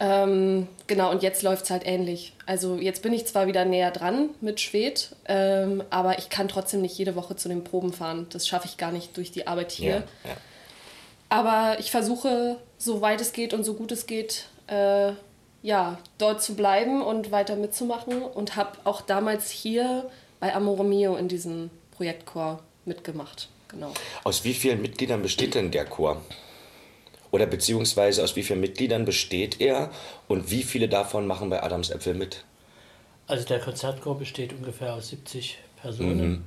Ähm, 0.00 0.68
genau, 0.86 1.10
und 1.10 1.22
jetzt 1.22 1.42
läuft 1.42 1.64
es 1.64 1.70
halt 1.70 1.86
ähnlich. 1.86 2.34
Also 2.46 2.76
jetzt 2.76 3.02
bin 3.02 3.12
ich 3.12 3.26
zwar 3.26 3.46
wieder 3.46 3.64
näher 3.64 3.90
dran 3.90 4.30
mit 4.40 4.60
Schwed, 4.60 5.16
ähm, 5.26 5.82
aber 5.90 6.18
ich 6.18 6.28
kann 6.28 6.48
trotzdem 6.48 6.82
nicht 6.82 6.96
jede 6.96 7.16
Woche 7.16 7.36
zu 7.36 7.48
den 7.48 7.64
Proben 7.64 7.92
fahren. 7.92 8.26
Das 8.30 8.46
schaffe 8.46 8.66
ich 8.66 8.76
gar 8.76 8.92
nicht 8.92 9.16
durch 9.16 9.32
die 9.32 9.46
Arbeit 9.46 9.72
hier. 9.72 9.88
Ja, 9.88 10.30
ja. 10.30 10.36
Aber 11.30 11.76
ich 11.78 11.90
versuche, 11.90 12.56
so 12.76 13.00
weit 13.00 13.20
es 13.20 13.32
geht 13.32 13.52
und 13.54 13.64
so 13.64 13.74
gut 13.74 13.92
es 13.92 14.06
geht, 14.06 14.46
äh, 14.68 15.12
ja, 15.62 15.98
dort 16.18 16.42
zu 16.42 16.54
bleiben 16.54 17.02
und 17.02 17.30
weiter 17.30 17.56
mitzumachen 17.56 18.22
und 18.22 18.56
habe 18.56 18.78
auch 18.84 19.00
damals 19.00 19.50
hier 19.50 20.08
bei 20.40 20.54
Amore 20.54 20.84
Mio 20.84 21.16
in 21.16 21.28
diesem 21.28 21.70
Projektchor 21.90 22.62
mitgemacht. 22.84 23.48
Genau. 23.68 23.92
Aus 24.24 24.44
wie 24.44 24.54
vielen 24.54 24.80
Mitgliedern 24.80 25.20
besteht 25.20 25.54
denn 25.54 25.70
der 25.70 25.84
Chor? 25.84 26.22
Oder 27.30 27.46
beziehungsweise 27.46 28.24
aus 28.24 28.36
wie 28.36 28.42
vielen 28.42 28.60
Mitgliedern 28.60 29.04
besteht 29.04 29.60
er 29.60 29.90
und 30.28 30.50
wie 30.50 30.62
viele 30.62 30.88
davon 30.88 31.26
machen 31.26 31.50
bei 31.50 31.62
Adams 31.62 31.90
Äpfel 31.90 32.14
mit? 32.14 32.44
Also 33.26 33.44
der 33.44 33.60
Konzertchor 33.60 34.18
besteht 34.18 34.54
ungefähr 34.54 34.94
aus 34.94 35.08
70 35.08 35.58
Personen 35.82 36.30
mhm. 36.30 36.44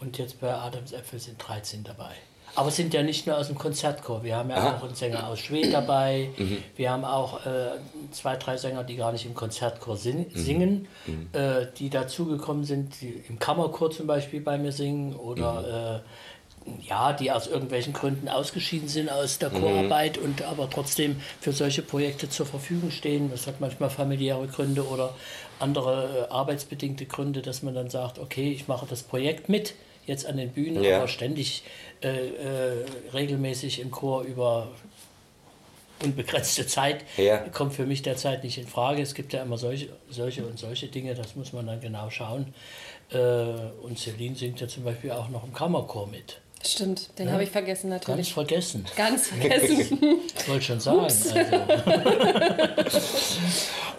und 0.00 0.18
jetzt 0.18 0.40
bei 0.40 0.52
Adams 0.52 0.92
Äpfel 0.92 1.20
sind 1.20 1.36
13 1.38 1.84
dabei. 1.84 2.12
Aber 2.54 2.68
es 2.68 2.76
sind 2.76 2.92
ja 2.94 3.02
nicht 3.02 3.26
nur 3.26 3.36
aus 3.36 3.46
dem 3.48 3.56
Konzertchor. 3.56 4.22
Wir 4.24 4.36
haben 4.36 4.50
ja 4.50 4.56
Aha. 4.56 4.76
auch 4.76 4.84
einen 4.84 4.94
Sänger 4.94 5.26
aus 5.28 5.38
Schweden 5.38 5.72
dabei. 5.72 6.30
Mhm. 6.36 6.58
Wir 6.76 6.90
haben 6.90 7.04
auch 7.04 7.44
äh, 7.46 7.70
zwei, 8.10 8.36
drei 8.36 8.56
Sänger, 8.56 8.84
die 8.84 8.96
gar 8.96 9.12
nicht 9.12 9.26
im 9.26 9.34
Konzertchor 9.34 9.96
sing 9.96 10.26
mhm. 10.32 10.38
singen, 10.38 10.88
mhm. 11.06 11.28
Äh, 11.32 11.66
die 11.78 11.90
dazugekommen 11.90 12.64
sind, 12.64 13.00
die 13.00 13.22
im 13.28 13.38
Kammerchor 13.38 13.90
zum 13.90 14.06
Beispiel 14.06 14.40
bei 14.40 14.58
mir 14.58 14.72
singen 14.72 15.14
oder 15.14 15.62
mhm. 15.62 15.66
äh, 15.66 16.00
ja, 16.86 17.12
die 17.12 17.30
aus 17.30 17.46
irgendwelchen 17.46 17.92
Gründen 17.92 18.28
ausgeschieden 18.28 18.88
sind 18.88 19.10
aus 19.10 19.38
der 19.38 19.50
Chorarbeit 19.50 20.18
und 20.18 20.42
aber 20.42 20.68
trotzdem 20.68 21.16
für 21.40 21.52
solche 21.52 21.82
Projekte 21.82 22.28
zur 22.28 22.46
Verfügung 22.46 22.90
stehen. 22.90 23.30
Das 23.30 23.46
hat 23.46 23.60
manchmal 23.60 23.90
familiäre 23.90 24.46
Gründe 24.48 24.86
oder 24.86 25.14
andere 25.58 26.26
äh, 26.28 26.32
arbeitsbedingte 26.32 27.06
Gründe, 27.06 27.42
dass 27.42 27.62
man 27.62 27.74
dann 27.74 27.90
sagt, 27.90 28.18
okay, 28.18 28.52
ich 28.52 28.68
mache 28.68 28.86
das 28.88 29.02
Projekt 29.02 29.48
mit, 29.48 29.74
jetzt 30.08 30.26
an 30.26 30.36
den 30.36 30.50
Bühnen, 30.50 30.82
Ja. 30.82 30.96
aber 30.98 31.08
ständig 31.08 31.62
äh, 32.02 32.08
äh, 32.08 32.84
regelmäßig 33.14 33.80
im 33.80 33.90
Chor 33.90 34.22
über 34.22 34.68
unbegrenzte 36.02 36.66
Zeit 36.66 37.04
Ja. 37.16 37.38
kommt 37.38 37.74
für 37.74 37.84
mich 37.86 38.02
derzeit 38.02 38.44
nicht 38.44 38.58
in 38.58 38.66
Frage. 38.66 39.02
Es 39.02 39.14
gibt 39.14 39.32
ja 39.32 39.42
immer 39.42 39.58
solche, 39.58 39.88
solche 40.10 40.44
und 40.46 40.58
solche 40.58 40.86
Dinge, 40.88 41.14
das 41.14 41.34
muss 41.36 41.52
man 41.52 41.66
dann 41.66 41.80
genau 41.80 42.08
schauen. 42.10 42.54
Äh, 43.10 43.16
und 43.82 43.98
Celine 43.98 44.36
singt 44.36 44.60
ja 44.60 44.68
zum 44.68 44.84
Beispiel 44.84 45.10
auch 45.12 45.28
noch 45.28 45.44
im 45.44 45.52
Kammerchor 45.52 46.06
mit. 46.06 46.40
Stimmt, 46.64 47.18
den 47.18 47.30
habe 47.32 47.44
ich 47.44 47.50
vergessen 47.50 47.90
Ganz 47.90 48.06
natürlich. 48.06 48.32
vergessen. 48.32 48.84
Ganz 48.96 49.28
vergessen. 49.28 49.98
Ich 50.36 50.48
wollte 50.48 50.64
schon 50.64 50.80
sagen. 50.80 51.00
Also, 51.00 51.30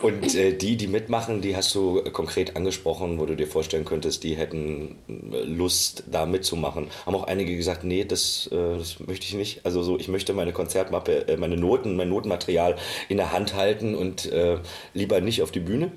Und 0.01 0.33
äh, 0.35 0.53
die, 0.53 0.77
die 0.77 0.87
mitmachen, 0.87 1.41
die 1.41 1.55
hast 1.55 1.75
du 1.75 2.01
konkret 2.11 2.55
angesprochen, 2.55 3.19
wo 3.19 3.25
du 3.25 3.35
dir 3.35 3.47
vorstellen 3.47 3.83
könntest, 3.85 4.23
die 4.23 4.35
hätten 4.35 4.95
äh, 5.07 5.41
Lust, 5.43 6.03
da 6.09 6.25
mitzumachen. 6.25 6.87
Haben 7.05 7.15
auch 7.15 7.23
einige 7.25 7.55
gesagt, 7.55 7.83
nee, 7.83 8.05
das, 8.05 8.47
äh, 8.51 8.77
das 8.77 8.99
möchte 9.01 9.25
ich 9.25 9.33
nicht. 9.33 9.65
Also 9.65 9.83
so, 9.83 9.97
ich 9.99 10.07
möchte 10.07 10.33
meine 10.33 10.53
Konzertmappe, 10.53 11.27
äh, 11.27 11.37
meine 11.37 11.57
Noten, 11.57 11.95
mein 11.97 12.09
Notenmaterial 12.09 12.77
in 13.09 13.17
der 13.17 13.31
Hand 13.33 13.55
halten 13.55 13.95
und 13.95 14.31
äh, 14.31 14.57
lieber 14.93 15.19
nicht 15.21 15.41
auf 15.41 15.51
die 15.51 15.59
Bühne. 15.59 15.91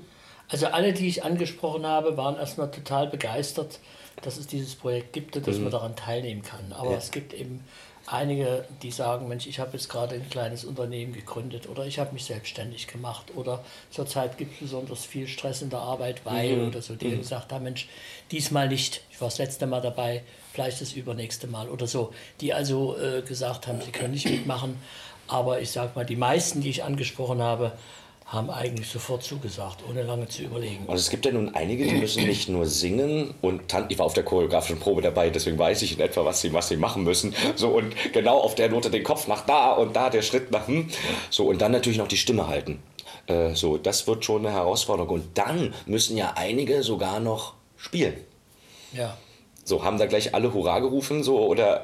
also 0.49 0.67
alle, 0.67 0.91
die 0.93 1.07
ich 1.07 1.23
angesprochen 1.23 1.85
habe, 1.85 2.17
waren 2.17 2.35
erstmal 2.35 2.71
total 2.71 3.07
begeistert, 3.07 3.79
dass 4.21 4.37
es 4.37 4.47
dieses 4.47 4.75
Projekt 4.75 5.13
gibt 5.13 5.35
und 5.35 5.47
dass 5.47 5.59
man 5.59 5.71
daran 5.71 5.95
teilnehmen 5.95 6.41
kann. 6.41 6.71
Aber 6.73 6.91
Ja. 6.91 6.97
es 6.97 7.11
gibt 7.11 7.33
eben 7.33 7.63
einige, 8.05 8.65
die 8.81 8.91
sagen, 8.91 9.27
Mensch, 9.27 9.47
ich 9.47 9.59
habe 9.59 9.71
jetzt 9.73 9.89
gerade 9.89 10.15
ein 10.15 10.29
kleines 10.29 10.65
Unternehmen 10.65 11.13
gegründet 11.13 11.69
oder 11.69 11.85
ich 11.85 11.99
habe 11.99 12.13
mich 12.13 12.25
selbstständig 12.25 12.87
gemacht 12.87 13.31
oder 13.35 13.63
zurzeit 13.91 14.37
gibt 14.37 14.53
es 14.53 14.59
besonders 14.59 15.05
viel 15.05 15.27
Stress 15.27 15.61
in 15.61 15.69
der 15.69 15.79
Arbeit, 15.79 16.25
weil 16.25 16.67
oder 16.67 16.81
so, 16.81 16.95
die 16.95 17.17
gesagt 17.17 17.53
haben, 17.53 17.63
Mensch, 17.63 17.87
diesmal 18.31 18.67
nicht, 18.67 19.01
ich 19.09 19.21
war 19.21 19.29
das 19.29 19.37
letzte 19.37 19.67
Mal 19.67 19.81
dabei, 19.81 20.23
vielleicht 20.51 20.81
das 20.81 20.93
übernächste 20.93 21.47
Mal 21.47 21.69
oder 21.69 21.87
so, 21.87 22.13
die 22.41 22.53
also 22.53 22.97
äh, 22.97 23.21
gesagt 23.21 23.67
haben, 23.67 23.81
sie 23.81 23.91
können 23.91 24.11
nicht 24.13 24.29
mitmachen, 24.29 24.77
aber 25.27 25.61
ich 25.61 25.71
sage 25.71 25.91
mal, 25.95 26.05
die 26.05 26.17
meisten, 26.17 26.61
die 26.61 26.69
ich 26.69 26.83
angesprochen 26.83 27.41
habe, 27.41 27.71
haben 28.25 28.49
eigentlich 28.49 28.87
sofort 28.87 29.23
zugesagt, 29.23 29.83
ohne 29.89 30.03
lange 30.03 30.27
zu 30.27 30.43
überlegen. 30.43 30.85
Und 30.85 30.95
es 30.95 31.09
gibt 31.09 31.25
ja 31.25 31.31
nun 31.31 31.53
einige, 31.53 31.85
die 31.85 31.95
müssen 31.95 32.25
nicht 32.25 32.49
nur 32.49 32.65
singen 32.65 33.33
und 33.41 33.67
tan 33.67 33.85
ich 33.89 33.99
war 33.99 34.05
auf 34.05 34.13
der 34.13 34.23
choreografischen 34.23 34.79
Probe 34.79 35.01
dabei, 35.01 35.29
deswegen 35.29 35.57
weiß 35.57 35.81
ich 35.83 35.93
in 35.93 35.99
etwa, 35.99 36.25
was 36.25 36.41
sie, 36.41 36.53
was 36.53 36.69
sie 36.69 36.77
machen 36.77 37.03
müssen. 37.03 37.35
So 37.55 37.69
und 37.69 37.93
genau 38.13 38.39
auf 38.39 38.55
der 38.55 38.69
Note 38.69 38.89
den 38.89 39.03
Kopf 39.03 39.27
nach 39.27 39.45
da 39.45 39.73
und 39.73 39.95
da 39.95 40.09
der 40.09 40.21
Schritt 40.21 40.51
nach 40.51 40.67
hm. 40.67 40.89
So 41.29 41.45
und 41.45 41.61
dann 41.61 41.71
natürlich 41.71 41.97
noch 41.97 42.07
die 42.07 42.17
Stimme 42.17 42.47
halten. 42.47 42.81
Äh, 43.27 43.55
so, 43.55 43.77
das 43.77 44.07
wird 44.07 44.25
schon 44.25 44.45
eine 44.45 44.55
Herausforderung. 44.55 45.15
Und 45.15 45.37
dann 45.37 45.73
müssen 45.85 46.17
ja 46.17 46.33
einige 46.35 46.83
sogar 46.83 47.19
noch 47.19 47.53
spielen. 47.77 48.15
Ja. 48.91 49.17
So, 49.65 49.83
haben 49.83 49.97
da 49.97 50.07
gleich 50.07 50.35
alle 50.35 50.53
Hurra 50.53 50.79
gerufen, 50.79 51.23
so, 51.23 51.39
oder 51.39 51.81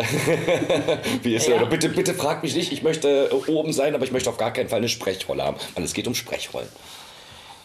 wie 1.23 1.35
ist 1.35 1.47
Ja. 1.47 1.55
oder 1.55 1.65
bitte, 1.65 1.87
bitte 1.89 2.13
fragt 2.13 2.43
mich 2.43 2.53
nicht, 2.55 2.73
ich 2.73 2.83
möchte 2.83 3.31
oben 3.47 3.71
sein, 3.71 3.95
aber 3.95 4.03
ich 4.03 4.11
möchte 4.11 4.29
auf 4.29 4.37
gar 4.37 4.51
keinen 4.51 4.67
Fall 4.67 4.79
eine 4.79 4.89
Sprechrolle 4.89 5.43
haben. 5.43 5.57
Weil 5.75 5.83
es 5.85 5.93
geht 5.93 6.07
um 6.07 6.13
Sprechrollen. 6.15 6.67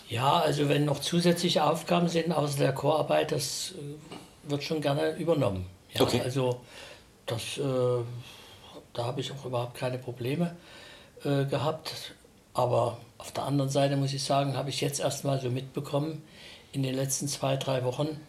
Ja, 0.08 0.38
also 0.40 0.68
wenn 0.68 0.84
noch 0.84 1.00
zusätzliche 1.00 1.64
Aufgaben 1.64 2.08
sind 2.08 2.30
außer 2.32 2.58
der 2.58 2.72
Chorarbeit, 2.72 3.32
das 3.32 3.74
äh, 3.76 4.50
wird 4.50 4.62
schon 4.62 4.80
gerne 4.80 5.16
übernommen. 5.16 5.66
Ja, 5.94 6.02
Okay. 6.02 6.20
Also 6.22 6.60
das, 7.26 7.58
äh, 7.58 7.62
da 8.92 9.04
habe 9.04 9.20
ich 9.20 9.32
auch 9.32 9.44
überhaupt 9.44 9.76
keine 9.76 9.98
Probleme 9.98 10.54
äh, 11.24 11.44
gehabt. 11.46 12.12
Aber 12.52 12.98
auf 13.18 13.32
der 13.32 13.44
anderen 13.44 13.70
Seite 13.70 13.96
muss 13.96 14.12
ich 14.12 14.22
sagen, 14.22 14.56
habe 14.56 14.70
ich 14.70 14.80
jetzt 14.80 15.00
erst 15.00 15.24
mal 15.24 15.40
so 15.40 15.50
mitbekommen 15.50 16.22
in 16.72 16.82
den 16.84 16.94
letzten 16.94 17.26
zwei, 17.26 17.56
drei 17.56 17.82
Wochen, 17.84 18.20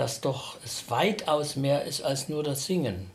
dass 0.00 0.22
doch 0.22 0.56
es 0.64 0.90
weitaus 0.90 1.56
mehr 1.56 1.84
ist 1.84 2.00
als 2.00 2.30
nur 2.30 2.42
das 2.42 2.64
Singen. 2.64 3.10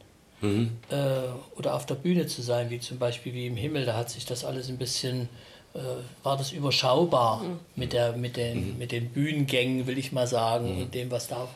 Äh, 0.89 1.57
oder 1.57 1.73
auf 1.73 1.87
der 1.87 1.95
Bühne 1.95 2.27
zu 2.27 2.43
sein, 2.43 2.69
wie 2.69 2.79
zum 2.79 2.99
Beispiel 2.99 3.33
wie 3.33 3.47
im 3.47 3.57
Himmel, 3.57 3.85
da 3.85 3.95
hat 3.97 4.11
sich 4.11 4.25
das 4.25 4.45
alles 4.45 4.69
ein 4.69 4.77
bisschen, 4.77 5.27
äh, 5.73 5.79
war 6.21 6.37
das 6.37 6.51
überschaubar 6.51 7.43
mit, 7.75 7.93
der, 7.93 8.15
mit, 8.15 8.37
den, 8.37 8.77
mit 8.77 8.91
den 8.91 9.09
Bühnengängen, 9.09 9.87
will 9.87 9.97
ich 9.97 10.11
mal 10.11 10.27
sagen, 10.27 10.79
und 10.83 10.93
dem, 10.93 11.09
was 11.09 11.27
da 11.27 11.47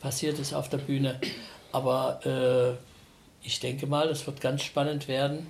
passiert 0.00 0.38
ist 0.38 0.54
auf 0.54 0.68
der 0.68 0.78
Bühne. 0.78 1.18
Aber 1.72 2.24
äh, 2.24 2.76
ich 3.44 3.58
denke 3.58 3.88
mal, 3.88 4.08
es 4.08 4.24
wird 4.24 4.40
ganz 4.40 4.62
spannend 4.62 5.08
werden, 5.08 5.48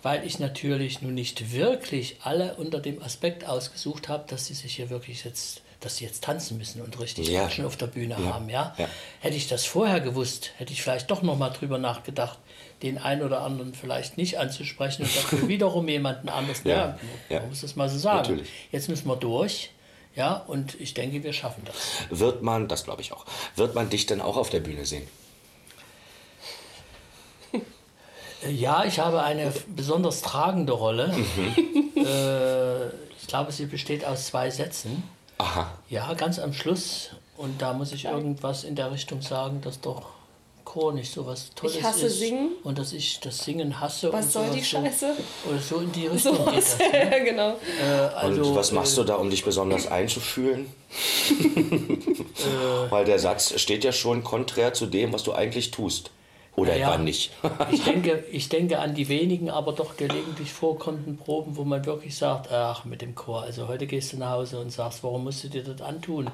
weil 0.00 0.24
ich 0.24 0.38
natürlich 0.38 1.02
nun 1.02 1.12
nicht 1.12 1.52
wirklich 1.52 2.16
alle 2.22 2.54
unter 2.54 2.80
dem 2.80 3.02
Aspekt 3.02 3.46
ausgesucht 3.46 4.08
habe, 4.08 4.24
dass 4.28 4.46
sie 4.46 4.54
sich 4.54 4.76
hier 4.76 4.88
wirklich 4.88 5.24
jetzt, 5.24 5.60
dass 5.80 5.96
sie 5.96 6.04
jetzt 6.04 6.24
tanzen 6.24 6.58
müssen 6.58 6.82
und 6.82 6.98
richtig 7.00 7.28
Ja. 7.28 7.44
Action 7.46 7.64
auf 7.64 7.76
der 7.76 7.86
Bühne 7.86 8.16
Ja. 8.18 8.34
haben, 8.34 8.48
ja? 8.48 8.74
Ja. 8.78 8.88
Hätte 9.20 9.36
ich 9.36 9.46
das 9.48 9.64
vorher 9.64 10.00
gewusst, 10.00 10.50
hätte 10.56 10.72
ich 10.72 10.82
vielleicht 10.82 11.10
doch 11.10 11.22
noch 11.22 11.36
mal 11.38 11.50
drüber 11.50 11.78
nachgedacht, 11.78 12.38
den 12.82 12.98
einen 12.98 13.22
oder 13.22 13.42
anderen 13.42 13.74
vielleicht 13.74 14.16
nicht 14.16 14.38
anzusprechen 14.38 15.02
und 15.04 15.14
dafür 15.16 15.48
wiederum 15.48 15.88
jemanden 15.88 16.28
anders. 16.28 16.62
Ja. 16.64 16.98
Man 17.30 17.48
muss 17.48 17.60
das 17.60 17.76
mal 17.76 17.88
so 17.88 17.98
sagen. 17.98 18.18
Natürlich. 18.18 18.48
Jetzt 18.72 18.88
müssen 18.88 19.06
wir 19.08 19.16
durch, 19.16 19.70
ja, 20.16 20.34
und 20.34 20.80
ich 20.80 20.94
denke, 20.94 21.22
wir 21.22 21.32
schaffen 21.32 21.62
das. 21.64 21.76
Wird 22.18 22.42
man, 22.42 22.66
das 22.68 22.84
glaube 22.84 23.02
ich 23.02 23.12
auch, 23.12 23.24
wird 23.56 23.74
man 23.74 23.88
dich 23.90 24.06
denn 24.06 24.20
auch 24.20 24.36
auf 24.36 24.50
der 24.50 24.60
Bühne 24.60 24.84
sehen? 24.86 25.06
Ja, 28.48 28.84
ich 28.84 29.00
habe 29.00 29.22
eine 29.24 29.52
besonders 29.74 30.22
tragende 30.22 30.72
Rolle. 30.72 31.14
Äh, 31.98 32.86
ich 33.20 33.26
glaube, 33.26 33.50
sie 33.50 33.66
besteht 33.66 34.04
aus 34.04 34.26
zwei 34.28 34.50
Sätzen. 34.50 35.02
Aha. 35.38 35.70
Ja, 35.88 36.12
ganz 36.14 36.38
am 36.38 36.52
Schluss. 36.52 37.10
Und 37.36 37.62
da 37.62 37.72
muss 37.72 37.92
ich 37.92 38.04
irgendwas 38.06 38.64
in 38.64 38.74
der 38.74 38.90
Richtung 38.90 39.22
sagen, 39.22 39.60
dass 39.60 39.80
doch 39.80 40.02
Chor 40.64 40.92
nicht 40.92 41.10
so 41.10 41.26
was 41.26 41.50
Tolles 41.54 41.76
Ich 41.76 41.82
hasse 41.82 42.06
ist. 42.06 42.18
Singen. 42.18 42.50
Und 42.62 42.78
dass 42.78 42.92
ich 42.92 43.20
das 43.20 43.38
Singen 43.38 43.80
hasse. 43.80 44.12
Was 44.12 44.26
und 44.26 44.32
soll 44.32 44.50
die 44.50 44.62
Scheiße? 44.62 45.14
So, 45.44 45.50
oder 45.50 45.58
so 45.60 45.78
in 45.78 45.92
die 45.92 46.06
Richtung 46.08 46.36
So 46.36 46.44
geht 46.44 46.56
was. 46.56 46.76
das. 46.76 46.78
ja, 46.92 47.18
genau. 47.20 47.56
Äh, 47.80 48.14
also, 48.14 48.42
Und 48.42 48.54
was 48.54 48.72
machst 48.72 48.92
äh, 48.92 48.96
du 48.96 49.04
da, 49.04 49.14
um 49.14 49.30
dich 49.30 49.44
besonders 49.44 49.86
einzufühlen? 49.86 50.66
Äh. 52.38 52.90
Weil 52.90 53.04
der 53.04 53.18
Satz 53.18 53.58
steht 53.60 53.82
ja 53.82 53.90
schon 53.90 54.22
konträr 54.22 54.72
zu 54.72 54.86
dem, 54.86 55.12
was 55.12 55.24
du 55.24 55.32
eigentlich 55.32 55.72
tust. 55.72 56.10
Oder 56.58 56.72
Ja, 56.74 56.78
ja. 56.78 56.92
etwa 56.94 57.02
nicht. 57.02 57.30
Ich 57.72 57.84
denke, 57.84 58.24
ich 58.32 58.48
denke 58.48 58.78
an 58.78 58.94
die 58.94 59.08
wenigen, 59.08 59.50
aber 59.50 59.72
doch 59.72 59.96
gelegentlich 59.96 60.52
vorkommenden 60.52 61.16
Proben, 61.16 61.56
wo 61.56 61.64
man 61.64 61.84
wirklich 61.86 62.16
sagt, 62.16 62.50
ach, 62.52 62.84
mit 62.84 63.00
dem 63.02 63.14
Chor, 63.14 63.42
also 63.42 63.68
heute 63.68 63.86
gehst 63.86 64.12
du 64.12 64.16
nach 64.18 64.30
Hause 64.30 64.58
und 64.58 64.70
sagst, 64.70 65.02
warum 65.04 65.24
musst 65.24 65.44
du 65.44 65.48
dir 65.48 65.62
das 65.62 65.80
antun? 65.80 66.30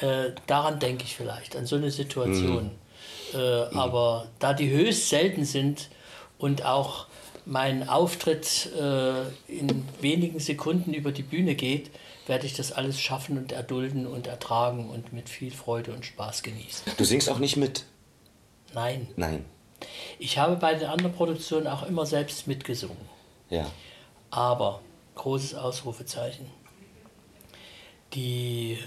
Äh, 0.00 0.30
daran 0.46 0.78
denke 0.78 1.04
ich 1.04 1.14
vielleicht, 1.16 1.56
an 1.56 1.66
so 1.66 1.76
eine 1.76 1.90
Situation. 1.90 2.70
Äh, 3.34 3.38
Aber 3.38 4.26
da 4.38 4.52
die 4.54 4.70
höchst 4.70 5.08
selten 5.08 5.44
sind 5.44 5.88
und 6.38 6.64
auch 6.64 7.06
mein 7.46 7.88
Auftritt 7.88 8.70
äh, 8.78 9.22
in 9.48 9.84
wenigen 10.00 10.40
Sekunden 10.40 10.92
über 10.94 11.12
die 11.12 11.22
Bühne 11.22 11.54
geht, 11.54 11.90
werde 12.26 12.46
ich 12.46 12.54
das 12.54 12.72
alles 12.72 13.00
schaffen 13.00 13.38
und 13.38 13.52
erdulden 13.52 14.06
und 14.06 14.26
ertragen 14.26 14.88
und 14.90 15.12
mit 15.12 15.28
viel 15.28 15.50
Freude 15.50 15.92
und 15.92 16.04
Spaß 16.04 16.42
genießen. 16.42 16.92
Du 16.96 17.04
singst 17.04 17.28
auch 17.30 17.38
nicht 17.38 17.56
mit. 17.56 17.84
Nein, 18.74 19.08
Nein. 19.16 19.44
ich 20.18 20.38
habe 20.38 20.56
bei 20.56 20.74
den 20.74 20.88
anderen 20.88 21.12
Produktionen 21.12 21.66
auch 21.66 21.82
immer 21.84 22.06
selbst 22.06 22.46
mitgesungen. 22.46 22.96
Ja. 23.48 23.66
Aber, 24.30 24.80
großes 25.16 25.54
Ausrufezeichen, 25.54 26.46
die 28.14 28.78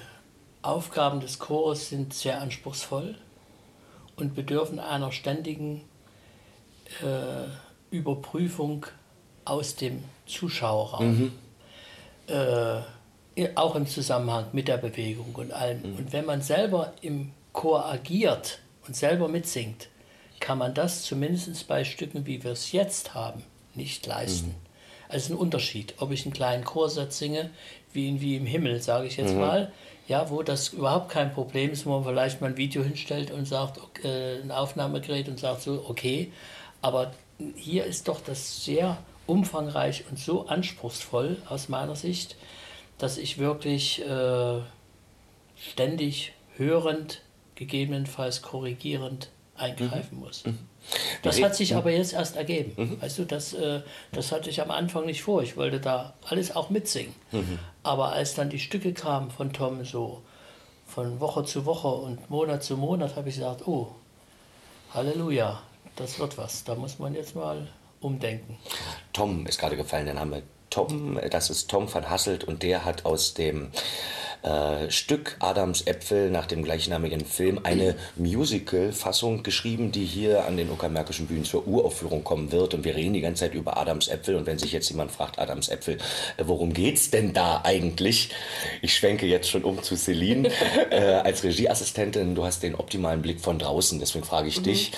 Aufgaben 0.62 1.20
des 1.20 1.40
Chores 1.40 1.90
sind 1.90 2.14
sehr 2.14 2.42
anspruchsvoll 2.42 3.16
und 4.16 4.36
bedürfen 4.36 4.80
einer 4.80 5.12
ständigen 5.12 5.82
äh, 7.02 7.96
Überprüfung 7.96 8.86
aus 9.46 9.76
dem 9.76 10.04
Zuschauerraum. 10.26 11.34
Äh, 12.28 12.82
auch 13.56 13.76
im 13.76 13.88
Zusammenhang 13.88 14.46
mit 14.54 14.68
der 14.68 14.78
Bewegung 14.78 15.34
und 15.34 15.52
allem. 15.52 15.82
Und 15.98 16.14
wenn 16.14 16.26
man 16.26 16.42
selber 16.42 16.94
im 17.02 17.32
Chor 17.52 17.86
agiert 17.86 18.60
und 18.88 18.96
selber 18.96 19.28
mitsingt, 19.28 19.90
kann 20.40 20.58
man 20.58 20.74
das 20.74 21.04
zumindest 21.04 21.68
bei 21.68 21.84
Stücken, 21.84 22.26
wie 22.26 22.44
wir 22.44 22.52
es 22.52 22.72
jetzt 22.72 23.14
haben, 23.14 23.44
nicht 23.76 24.06
leisten. 24.06 24.56
Also 25.08 25.18
es 25.18 25.24
ist 25.26 25.32
ein 25.32 25.38
Unterschied, 25.38 25.94
ob 26.00 26.12
ich 26.12 26.26
einen 26.26 26.34
kleinen 26.34 26.64
Chorsatz 26.64 27.20
singe, 27.20 27.50
wie, 27.94 28.10
in, 28.10 28.20
wie 28.22 28.36
im 28.36 28.46
Himmel, 28.46 28.82
sage 28.82 29.08
ich 29.08 29.18
jetzt 29.18 29.36
mal, 29.36 29.72
ja, 30.08 30.30
wo 30.30 30.44
das 30.44 30.70
überhaupt 30.70 31.10
kein 31.10 31.34
Problem 31.34 31.72
ist, 31.72 31.86
wo 31.86 31.92
man 31.92 32.04
vielleicht 32.04 32.42
mal 32.42 32.48
ein 32.48 32.58
Video 32.58 32.84
hinstellt 32.84 33.32
und 33.32 33.48
sagt, 33.48 33.78
okay, 33.78 34.42
ein 34.42 34.52
Aufnahmegerät 34.52 35.30
und 35.30 35.40
sagt 35.40 35.62
so, 35.62 35.86
okay, 35.88 36.32
aber 36.82 37.14
hier 37.56 37.86
ist 37.86 38.08
doch 38.08 38.20
das 38.22 38.66
sehr 38.66 38.98
umfangreich 39.26 40.04
und 40.10 40.20
so 40.20 40.48
anspruchsvoll 40.48 41.38
aus 41.48 41.70
meiner 41.70 41.96
Sicht, 41.96 42.36
dass 42.98 43.18
ich 43.18 43.38
wirklich 43.38 44.06
äh, 44.06 44.60
ständig 45.56 46.34
hörend, 46.58 47.22
gegebenenfalls 47.56 48.42
korrigierend 48.42 49.30
eingreifen 49.56 50.20
muss. 50.20 50.44
Das 51.22 51.42
hat 51.42 51.56
sich 51.56 51.76
aber 51.76 51.92
jetzt 51.92 52.14
erst 52.14 52.36
ergeben. 52.36 52.98
Weißt 53.00 53.18
du, 53.20 53.26
das, 53.26 53.54
äh, 53.54 53.82
das 54.12 54.32
hatte 54.32 54.50
ich 54.50 54.62
am 54.62 54.72
Anfang 54.72 55.06
nicht 55.06 55.24
vor. 55.24 55.42
Ich 55.42 55.56
wollte 55.56 55.80
da 55.80 56.14
alles 56.26 56.56
auch 56.56 56.70
mitsingen. 56.70 57.14
Aber 57.84 58.12
als 58.14 58.36
dann 58.36 58.50
die 58.50 58.60
Stücke 58.60 58.94
kamen 58.94 59.32
von 59.32 59.54
Tom 59.54 59.86
so 59.86 60.22
von 60.86 61.20
Woche 61.20 61.44
zu 61.46 61.66
Woche 61.66 61.88
und 61.88 62.30
Monat 62.30 62.64
zu 62.64 62.78
Monat, 62.78 63.16
habe 63.16 63.30
ich 63.30 63.36
gesagt, 63.36 63.68
oh, 63.68 63.96
Halleluja, 64.94 65.62
das 65.96 66.20
wird 66.20 66.38
was. 66.38 66.64
Da 66.64 66.76
muss 66.76 67.00
man 67.00 67.16
jetzt 67.16 67.36
mal 67.36 67.68
umdenken. 68.02 68.58
Tom 69.12 69.48
ist 69.48 69.60
gerade 69.60 69.78
gefallen, 69.78 70.06
der 70.06 70.16
Name 70.16 70.44
Tom, 70.70 71.20
das 71.30 71.50
ist 71.50 71.70
Tom 71.70 71.92
van 71.92 72.10
Hasselt 72.10 72.44
und 72.44 72.64
der 72.64 72.84
hat 72.84 73.06
aus 73.06 73.34
dem 73.36 73.72
äh, 74.44 74.92
Stück 74.92 75.38
Adams 75.40 75.84
Äpfel 75.84 76.30
nach 76.30 76.46
dem 76.46 76.64
gleichnamigen 76.64 77.26
Film 77.26 77.62
eine 77.64 77.96
Musical-Fassung 78.18 79.42
geschrieben, 79.42 79.92
die 79.92 80.06
hier 80.06 80.46
an 80.46 80.58
den 80.58 80.70
Uckermärkischen 80.70 81.28
Bühnen 81.28 81.46
zur 81.46 81.66
Uraufführung 81.66 82.24
kommen 82.24 82.52
wird. 82.52 82.74
Und 82.74 82.84
wir 82.84 82.96
reden 82.96 83.14
die 83.14 83.22
ganze 83.22 83.46
Zeit 83.46 83.54
über 83.54 83.78
Adams 83.78 84.10
Äpfel. 84.10 84.36
Und 84.36 84.46
wenn 84.46 84.60
sich 84.60 84.74
jetzt 84.74 84.90
jemand 84.90 85.12
fragt, 85.12 85.40
Adams 85.40 85.70
Äpfel, 85.70 85.98
äh, 86.38 86.44
worum 86.46 86.74
geht's 86.74 87.10
denn 87.10 87.34
da 87.34 87.62
eigentlich? 87.64 88.32
Ich 88.82 88.94
schwenke 88.96 89.26
jetzt 89.26 89.50
schon 89.50 89.64
um 89.64 89.82
zu 89.82 89.96
Celine 89.96 90.50
äh, 90.90 90.98
als 90.98 91.44
Regieassistentin. 91.44 92.36
Du 92.36 92.44
hast 92.44 92.64
den 92.64 92.76
optimalen 92.76 93.22
Blick 93.22 93.40
von 93.40 93.60
draußen, 93.60 94.00
deswegen 94.00 94.26
frage 94.26 94.50
ich 94.50 94.60
mhm. 94.60 94.64
dich. 94.64 94.92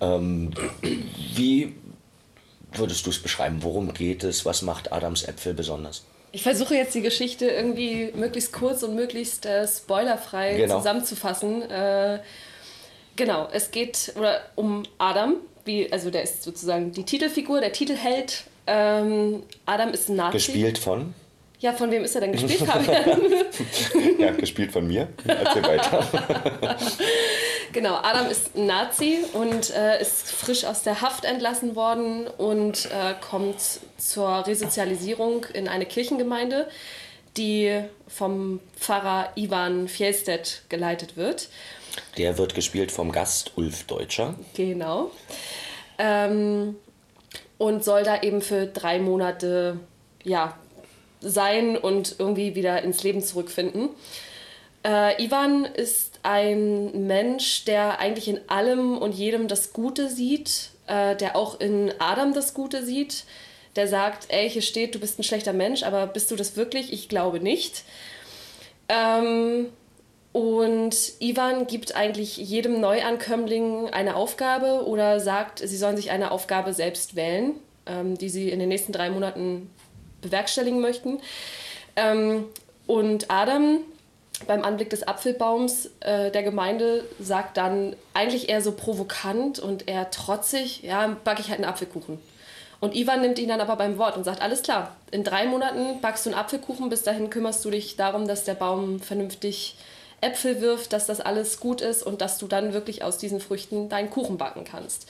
Ähm, 0.00 0.50
wie 1.34 1.74
würdest 2.72 3.06
du 3.06 3.10
es 3.10 3.20
beschreiben? 3.20 3.58
Worum 3.62 3.94
geht 3.94 4.24
es? 4.24 4.44
Was 4.44 4.62
macht 4.62 4.92
Adams 4.92 5.22
Äpfel 5.22 5.54
besonders? 5.54 6.04
Ich 6.32 6.42
versuche 6.42 6.74
jetzt 6.74 6.94
die 6.94 7.02
Geschichte 7.02 7.46
irgendwie 7.46 8.12
möglichst 8.14 8.52
kurz 8.52 8.82
und 8.82 8.94
möglichst 8.94 9.46
äh, 9.46 9.66
spoilerfrei 9.66 10.54
genau. 10.54 10.78
zusammenzufassen. 10.78 11.62
Äh, 11.68 12.20
genau, 13.16 13.48
es 13.52 13.70
geht 13.70 14.12
oder, 14.16 14.40
um 14.54 14.84
Adam, 14.98 15.36
wie, 15.64 15.92
also 15.92 16.10
der 16.10 16.22
ist 16.22 16.42
sozusagen 16.42 16.92
die 16.92 17.04
Titelfigur, 17.04 17.60
der 17.60 17.72
Titelheld. 17.72 18.44
Ähm, 18.66 19.42
Adam 19.66 19.90
ist 19.90 20.08
ein 20.08 20.16
Nazi. 20.16 20.32
Gespielt 20.34 20.78
von? 20.78 21.14
Ja, 21.58 21.72
von 21.72 21.90
wem 21.90 22.04
ist 22.04 22.14
er 22.14 22.22
denn 22.22 22.32
gespielt, 22.32 22.60
ja, 24.18 24.30
gespielt 24.30 24.72
von 24.72 24.86
mir. 24.86 25.08
Erzähl 25.26 25.62
weiter. 25.62 26.06
genau, 27.72 27.94
Adam 27.96 28.26
ist 28.26 28.56
Nazi 28.56 29.18
und 29.32 29.70
äh, 29.70 30.00
ist 30.00 30.30
frisch 30.30 30.64
aus 30.64 30.82
der 30.82 31.00
Haft 31.00 31.24
entlassen 31.24 31.76
worden 31.76 32.26
und 32.26 32.86
äh, 32.86 33.14
kommt 33.20 33.60
zur 33.98 34.46
Resozialisierung 34.46 35.46
in 35.52 35.68
eine 35.68 35.86
Kirchengemeinde, 35.86 36.68
die 37.36 37.82
vom 38.08 38.60
Pfarrer 38.78 39.32
Ivan 39.36 39.88
Fjellstedt 39.88 40.62
geleitet 40.68 41.16
wird. 41.16 41.48
Der 42.16 42.38
wird 42.38 42.54
gespielt 42.54 42.92
vom 42.92 43.12
Gast 43.12 43.52
Ulf 43.56 43.84
Deutscher. 43.84 44.34
Genau. 44.54 45.10
Ähm, 45.98 46.76
und 47.58 47.84
soll 47.84 48.04
da 48.04 48.22
eben 48.22 48.40
für 48.40 48.66
drei 48.66 48.98
Monate 48.98 49.78
ja, 50.22 50.56
sein 51.20 51.76
und 51.76 52.16
irgendwie 52.18 52.54
wieder 52.54 52.82
ins 52.82 53.02
Leben 53.02 53.22
zurückfinden. 53.22 53.90
Äh, 54.84 55.22
Ivan 55.22 55.64
ist 55.64 56.09
ein 56.22 57.06
Mensch, 57.06 57.64
der 57.64 57.98
eigentlich 57.98 58.28
in 58.28 58.40
allem 58.48 58.98
und 58.98 59.12
jedem 59.12 59.48
das 59.48 59.72
Gute 59.72 60.08
sieht, 60.08 60.70
äh, 60.86 61.16
der 61.16 61.36
auch 61.36 61.60
in 61.60 61.92
Adam 61.98 62.34
das 62.34 62.54
Gute 62.54 62.84
sieht, 62.84 63.24
der 63.76 63.86
sagt, 63.86 64.26
ey, 64.28 64.50
hier 64.50 64.62
steht, 64.62 64.94
du 64.94 64.98
bist 64.98 65.18
ein 65.18 65.24
schlechter 65.24 65.52
Mensch, 65.52 65.82
aber 65.82 66.06
bist 66.06 66.30
du 66.30 66.36
das 66.36 66.56
wirklich? 66.56 66.92
Ich 66.92 67.08
glaube 67.08 67.40
nicht. 67.40 67.84
Ähm, 68.88 69.68
und 70.32 70.96
Ivan 71.20 71.66
gibt 71.66 71.96
eigentlich 71.96 72.36
jedem 72.36 72.80
Neuankömmling 72.80 73.90
eine 73.90 74.14
Aufgabe 74.16 74.86
oder 74.86 75.20
sagt, 75.20 75.60
sie 75.60 75.76
sollen 75.76 75.96
sich 75.96 76.10
eine 76.10 76.30
Aufgabe 76.30 76.72
selbst 76.72 77.16
wählen, 77.16 77.54
ähm, 77.86 78.16
die 78.16 78.28
sie 78.28 78.50
in 78.50 78.58
den 78.58 78.68
nächsten 78.68 78.92
drei 78.92 79.10
Monaten 79.10 79.70
bewerkstelligen 80.20 80.80
möchten. 80.80 81.20
Ähm, 81.96 82.44
und 82.86 83.30
Adam 83.30 83.80
beim 84.46 84.64
Anblick 84.64 84.90
des 84.90 85.06
Apfelbaums 85.06 85.90
äh, 86.00 86.30
der 86.30 86.42
Gemeinde 86.42 87.04
sagt 87.18 87.56
dann 87.56 87.94
eigentlich 88.14 88.48
eher 88.48 88.62
so 88.62 88.72
provokant 88.72 89.58
und 89.58 89.88
eher 89.88 90.10
trotzig, 90.10 90.82
ja, 90.82 91.16
backe 91.24 91.40
ich 91.40 91.48
halt 91.48 91.60
einen 91.60 91.68
Apfelkuchen. 91.68 92.18
Und 92.80 92.94
Ivan 92.94 93.20
nimmt 93.20 93.38
ihn 93.38 93.48
dann 93.48 93.60
aber 93.60 93.76
beim 93.76 93.98
Wort 93.98 94.16
und 94.16 94.24
sagt, 94.24 94.40
alles 94.40 94.62
klar, 94.62 94.96
in 95.10 95.22
drei 95.22 95.46
Monaten 95.46 96.00
backst 96.00 96.24
du 96.24 96.30
einen 96.30 96.38
Apfelkuchen, 96.38 96.88
bis 96.88 97.02
dahin 97.02 97.28
kümmerst 97.28 97.64
du 97.64 97.70
dich 97.70 97.96
darum, 97.96 98.26
dass 98.26 98.44
der 98.44 98.54
Baum 98.54 99.00
vernünftig 99.00 99.76
Äpfel 100.22 100.60
wirft, 100.60 100.92
dass 100.92 101.06
das 101.06 101.20
alles 101.20 101.60
gut 101.60 101.80
ist 101.82 102.02
und 102.02 102.20
dass 102.20 102.38
du 102.38 102.46
dann 102.46 102.72
wirklich 102.72 103.02
aus 103.02 103.18
diesen 103.18 103.40
Früchten 103.40 103.88
deinen 103.88 104.10
Kuchen 104.10 104.38
backen 104.38 104.64
kannst. 104.64 105.08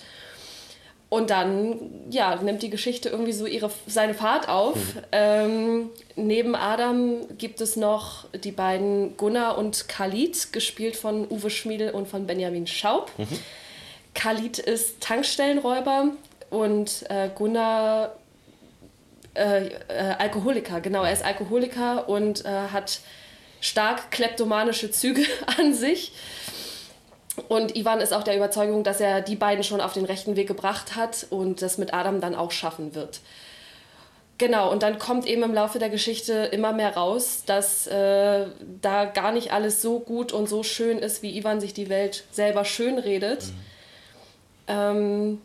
Und 1.10 1.30
dann 1.30 1.90
ja, 2.08 2.36
nimmt 2.36 2.62
die 2.62 2.70
Geschichte 2.70 3.08
irgendwie 3.08 3.32
so 3.32 3.44
ihre, 3.44 3.70
seine 3.88 4.14
Fahrt 4.14 4.48
auf. 4.48 4.76
Mhm. 4.76 5.00
Ähm, 5.10 5.90
neben 6.14 6.54
Adam 6.54 7.36
gibt 7.36 7.60
es 7.60 7.74
noch 7.74 8.26
die 8.32 8.52
beiden 8.52 9.16
Gunnar 9.16 9.58
und 9.58 9.88
Khalid, 9.88 10.52
gespielt 10.52 10.96
von 10.96 11.28
Uwe 11.28 11.50
Schmiedel 11.50 11.90
und 11.90 12.06
von 12.06 12.28
Benjamin 12.28 12.68
Schaub. 12.68 13.10
Mhm. 13.18 13.26
Khalid 14.14 14.60
ist 14.60 15.00
Tankstellenräuber 15.00 16.10
und 16.48 17.04
äh, 17.08 17.28
Gunnar 17.34 18.14
äh, 19.34 19.66
äh, 19.66 20.14
Alkoholiker. 20.16 20.80
Genau, 20.80 21.02
er 21.02 21.12
ist 21.12 21.24
Alkoholiker 21.24 22.08
und 22.08 22.44
äh, 22.44 22.48
hat 22.48 23.00
stark 23.60 24.10
kleptomanische 24.10 24.90
Züge 24.90 25.22
an 25.58 25.74
sich. 25.74 26.12
Und 27.48 27.76
Ivan 27.76 28.00
ist 28.00 28.12
auch 28.12 28.22
der 28.22 28.36
Überzeugung, 28.36 28.84
dass 28.84 29.00
er 29.00 29.20
die 29.20 29.36
beiden 29.36 29.64
schon 29.64 29.80
auf 29.80 29.92
den 29.92 30.04
rechten 30.04 30.36
Weg 30.36 30.48
gebracht 30.48 30.96
hat 30.96 31.26
und 31.30 31.62
das 31.62 31.78
mit 31.78 31.94
Adam 31.94 32.20
dann 32.20 32.34
auch 32.34 32.50
schaffen 32.50 32.94
wird. 32.94 33.20
Genau, 34.38 34.72
und 34.72 34.82
dann 34.82 34.98
kommt 34.98 35.26
eben 35.26 35.42
im 35.42 35.52
Laufe 35.52 35.78
der 35.78 35.90
Geschichte 35.90 36.32
immer 36.32 36.72
mehr 36.72 36.96
raus, 36.96 37.42
dass 37.44 37.86
äh, 37.86 38.46
da 38.80 39.04
gar 39.04 39.32
nicht 39.32 39.52
alles 39.52 39.82
so 39.82 40.00
gut 40.00 40.32
und 40.32 40.48
so 40.48 40.62
schön 40.62 40.98
ist, 40.98 41.22
wie 41.22 41.36
Ivan 41.36 41.60
sich 41.60 41.74
die 41.74 41.90
Welt 41.90 42.24
selber 42.30 42.64
schön 42.64 42.98
redet. 42.98 43.44
Mhm. 43.44 43.52
Ähm, 44.68 45.40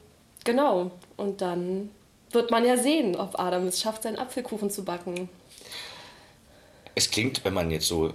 genau, 0.45 0.91
und 1.17 1.41
dann 1.41 1.89
wird 2.31 2.51
man 2.51 2.65
ja 2.65 2.77
sehen, 2.77 3.17
ob 3.17 3.38
Adam 3.38 3.67
es 3.67 3.81
schafft, 3.81 4.03
seinen 4.03 4.17
Apfelkuchen 4.17 4.69
zu 4.69 4.86
backen. 4.86 5.27
Es 6.95 7.12
klingt, 7.12 7.43
wenn 7.43 7.53
man 7.53 7.71
jetzt 7.71 7.88
so 7.88 8.13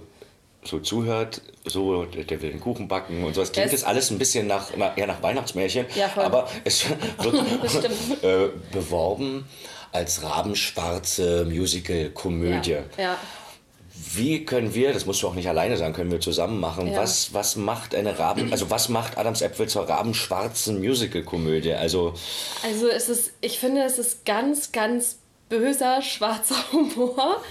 so 0.63 0.79
zuhört, 0.79 1.41
so 1.65 2.05
der 2.05 2.41
will 2.41 2.51
den 2.51 2.59
Kuchen 2.59 2.87
backen 2.87 3.23
und 3.23 3.33
so. 3.33 3.41
Es 3.41 3.51
klingt 3.51 3.71
jetzt 3.71 3.85
alles 3.85 4.11
ein 4.11 4.19
bisschen 4.19 4.47
nach, 4.47 4.67
eher 4.95 5.07
nach 5.07 5.21
Weihnachtsmärchen, 5.21 5.85
ja, 5.95 6.09
aber 6.15 6.47
es 6.63 6.85
wird 7.17 8.23
äh, 8.23 8.49
beworben 8.71 9.45
als 9.91 10.23
rabenschwarze 10.23 11.45
Musical-Komödie. 11.45 12.71
Ja, 12.71 12.83
ja. 12.97 13.17
Wie 14.13 14.45
können 14.45 14.73
wir, 14.73 14.93
das 14.93 15.05
musst 15.05 15.21
du 15.21 15.27
auch 15.27 15.35
nicht 15.35 15.47
alleine 15.47 15.77
sagen, 15.77 15.93
können 15.93 16.11
wir 16.11 16.19
zusammen 16.19 16.59
machen, 16.59 16.91
was, 16.95 17.33
was 17.33 17.55
macht 17.55 17.93
eine 17.93 18.17
Raben, 18.17 18.51
also 18.51 18.69
was 18.69 18.89
macht 18.89 19.17
Adams 19.17 19.41
Äpfel 19.41 19.67
zur 19.67 19.87
rabenschwarzen 19.87 20.79
Musical-Komödie? 20.79 21.73
Also, 21.73 22.13
also 22.63 22.87
es 22.87 23.09
ist, 23.09 23.33
ich 23.41 23.59
finde, 23.59 23.83
es 23.83 23.99
ist 23.99 24.25
ganz, 24.25 24.71
ganz 24.71 25.17
böser, 25.49 26.01
schwarzer 26.01 26.55
Humor 26.71 27.41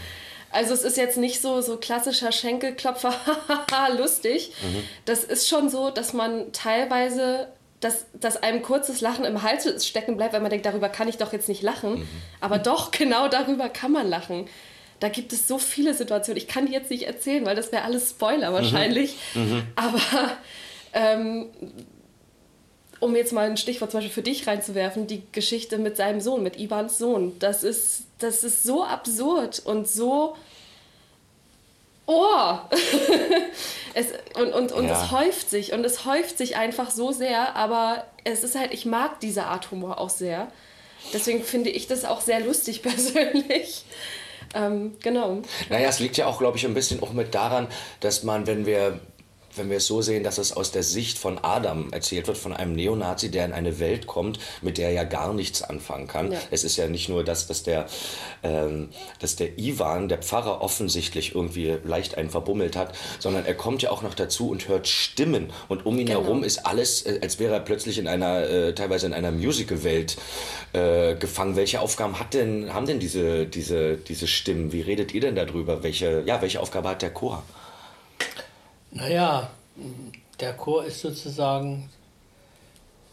also 0.51 0.75
es 0.75 0.83
ist 0.83 0.97
jetzt 0.97 1.17
nicht 1.17 1.41
so, 1.41 1.61
so 1.61 1.77
klassischer 1.77 2.33
Schenkelklopfer, 2.33 3.15
lustig. 3.97 4.53
Mhm. 4.63 4.85
Das 5.05 5.25
ist 5.25 5.49
schon 5.49 5.69
so, 5.69 5.91
dass 5.91 6.13
man 6.13 6.53
teilweise, 6.53 7.49
dass, 7.81 8.07
dass 8.15 8.43
einem 8.43 8.63
kurzes 8.63 9.01
Lachen 9.01 9.25
im 9.25 9.43
Hals 9.43 9.87
stecken 9.87 10.17
bleibt, 10.17 10.33
weil 10.33 10.41
man 10.41 10.51
denkt, 10.51 10.67
darüber 10.67 10.89
kann 10.89 11.09
ich 11.09 11.19
doch 11.19 11.33
jetzt 11.33 11.49
nicht 11.49 11.63
lachen. 11.63 12.01
Mhm. 12.01 12.09
Aber 12.41 12.59
doch, 12.59 12.91
genau 12.91 13.29
darüber 13.29 13.69
kann 13.69 13.93
man 13.93 14.09
lachen. 14.09 14.49
Da 14.99 15.09
gibt 15.09 15.33
es 15.33 15.49
so 15.49 15.59
viele 15.59 15.95
Situationen. 15.95 16.37
Ich 16.37 16.49
kann 16.49 16.67
die 16.67 16.73
jetzt 16.73 16.91
nicht 16.91 17.05
erzählen, 17.05 17.47
weil 17.47 17.57
das 17.57 17.73
wäre 17.73 17.85
alles 17.85 18.11
Spoiler 18.11 18.53
wahrscheinlich. 18.53 19.17
Mhm. 19.35 19.43
mhm. 19.43 19.63
Aber 19.77 20.37
ähm, 20.93 21.47
um 23.01 23.17
jetzt 23.17 23.33
mal 23.33 23.49
ein 23.49 23.57
Stichwort 23.57 23.91
zum 23.91 23.99
Beispiel 23.99 24.15
für 24.15 24.23
dich 24.23 24.47
reinzuwerfen, 24.47 25.07
die 25.07 25.23
Geschichte 25.33 25.79
mit 25.79 25.97
seinem 25.97 26.21
Sohn, 26.21 26.43
mit 26.43 26.59
Ivans 26.59 26.99
Sohn, 26.99 27.39
das 27.39 27.65
ist, 27.65 28.03
das 28.19 28.45
ist 28.45 28.63
so 28.63 28.85
absurd 28.85 29.61
und 29.65 29.89
so. 29.89 30.37
Oh! 32.07 32.59
es, 33.95 34.07
und 34.35 34.53
und, 34.53 34.73
und 34.73 34.87
ja. 34.87 35.03
es 35.03 35.11
häuft 35.11 35.49
sich 35.49 35.73
und 35.73 35.85
es 35.85 36.05
häuft 36.05 36.39
sich 36.39 36.57
einfach 36.57 36.91
so 36.91 37.13
sehr, 37.13 37.57
aber 37.57 38.05
es 38.25 38.45
ist 38.45 38.59
halt, 38.59 38.75
ich 38.75 38.85
mag 38.85 39.21
diese 39.21 39.45
Art 39.45 39.71
Humor 39.71 39.99
auch 39.99 40.11
sehr. 40.11 40.49
Deswegen 41.15 41.43
finde 41.43 41.71
ich 41.71 41.87
das 41.87 42.05
auch 42.05 42.21
sehr 42.21 42.41
lustig 42.41 42.83
persönlich. 42.83 43.85
Ähm, 44.55 44.97
genau. 45.01 45.43
Naja, 45.69 45.89
es 45.89 46.01
liegt 46.01 46.17
ja 46.17 46.27
auch, 46.27 46.39
glaube 46.39 46.59
ich, 46.59 46.67
ein 46.67 46.75
bisschen 46.75 47.03
auch 47.03 47.13
mit 47.13 47.35
daran, 47.35 47.69
dass 48.01 48.25
man, 48.25 48.47
wenn 48.47 48.67
wir 48.67 49.01
wenn 49.61 49.71
wir 49.71 49.77
es 49.77 49.87
so 49.87 50.01
sehen, 50.01 50.25
dass 50.25 50.39
es 50.39 50.53
aus 50.53 50.73
der 50.73 50.83
Sicht 50.83 51.19
von 51.19 51.39
Adam 51.43 51.93
erzählt 51.93 52.27
wird, 52.27 52.39
von 52.39 52.53
einem 52.55 52.75
Neonazi, 52.75 53.31
der 53.31 53.45
in 53.45 53.53
eine 53.53 53.79
Welt 53.79 54.07
kommt, 54.07 54.39
mit 54.63 54.79
der 54.79 54.89
er 54.89 54.95
ja 54.95 55.05
gar 55.05 55.35
nichts 55.35 55.63
anfangen 55.63 56.07
kann. 56.09 56.33
Ja. 56.33 56.39
Es 56.51 56.65
ist 56.65 56.77
ja 56.77 56.89
nicht 56.89 57.09
nur, 57.11 57.23
dass, 57.25 57.47
dass, 57.47 57.63
der, 57.63 57.87
ähm, 58.43 58.89
dass 59.19 59.37
der 59.37 59.59
Ivan, 59.59 60.09
der 60.09 60.19
Pfarrer, 60.19 60.63
offensichtlich 60.63 61.35
irgendwie 61.35 61.77
leicht 61.85 62.17
einen 62.17 62.31
verbummelt 62.31 62.75
hat, 62.75 62.95
sondern 63.19 63.45
er 63.45 63.55
kommt 63.55 63.83
ja 63.83 63.91
auch 63.91 64.03
noch 64.03 64.15
dazu 64.15 64.51
und 64.51 64.67
hört 64.69 64.89
Stimmen. 64.89 65.53
Und 65.69 65.85
um 65.87 65.99
ihn 65.99 66.07
Genau. 66.07 66.23
herum 66.23 66.43
ist 66.43 66.67
alles, 66.67 67.03
äh, 67.03 67.21
als 67.23 67.39
wäre 67.39 67.53
er 67.55 67.61
plötzlich 67.61 67.99
in 67.99 68.09
einer, 68.09 68.43
äh, 68.49 68.75
teilweise 68.75 69.07
in 69.07 69.13
einer 69.13 69.31
Musical-Welt 69.31 70.17
äh, 70.73 71.15
gefangen. 71.17 71.55
Welche 71.57 71.81
Aufgaben 71.81 72.19
hat 72.19 72.33
denn, 72.33 72.73
haben 72.73 72.87
denn 72.87 72.99
diese, 72.99 73.47
diese, 73.47 73.97
diese 73.97 74.27
Stimmen? 74.27 74.73
Wie 74.73 74.81
redet 74.81 75.13
ihr 75.13 75.21
denn 75.21 75.35
darüber? 75.35 75.83
Welche, 75.83 76.23
ja, 76.25 76.41
welche 76.41 76.61
Aufgabe 76.61 76.89
hat 76.89 77.03
der 77.03 77.11
Chor? 77.11 77.43
Naja, 78.91 79.51
der 80.41 80.53
Chor 80.55 80.85
ist 80.85 81.01
sozusagen, 81.01 81.89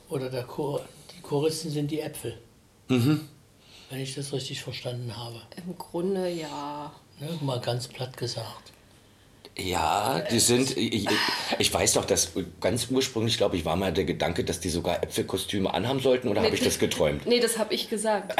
oder 0.10 0.30
der 0.30 0.44
Chor, 0.44 0.82
die 1.12 1.22
Choristen 1.22 1.72
sind 1.72 1.92
die 1.92 2.00
Äpfel. 2.02 2.38
Wenn 3.90 4.00
ich 4.00 4.16
das 4.16 4.34
richtig 4.34 4.62
verstanden 4.62 5.16
habe. 5.16 5.42
Im 5.56 5.78
Grunde 5.78 6.30
ja. 6.30 6.92
Ne? 7.20 7.30
Mal 7.42 7.60
ganz 7.60 7.88
platt 7.88 8.16
gesagt. 8.18 8.74
Ja, 9.60 10.22
die 10.32 10.40
sind. 10.40 10.78
Ich, 10.78 11.08
ich 11.58 11.74
weiß 11.74 11.94
doch, 11.94 12.06
dass 12.06 12.34
ganz 12.62 12.88
ursprünglich, 12.92 13.38
glaube 13.38 13.56
ich, 13.58 13.66
war 13.66 13.76
mal 13.76 13.92
der 13.92 14.04
Gedanke, 14.04 14.44
dass 14.44 14.60
die 14.60 14.70
sogar 14.70 15.04
Äpfelkostüme 15.04 15.74
anhaben 15.74 16.00
sollten, 16.00 16.28
oder 16.28 16.44
habe 16.44 16.54
ich 16.54 16.62
das 16.62 16.78
geträumt? 16.78 17.26
Nee, 17.26 17.40
das 17.40 17.58
habe 17.58 17.74
ich 17.74 17.90
gesagt. 17.90 18.40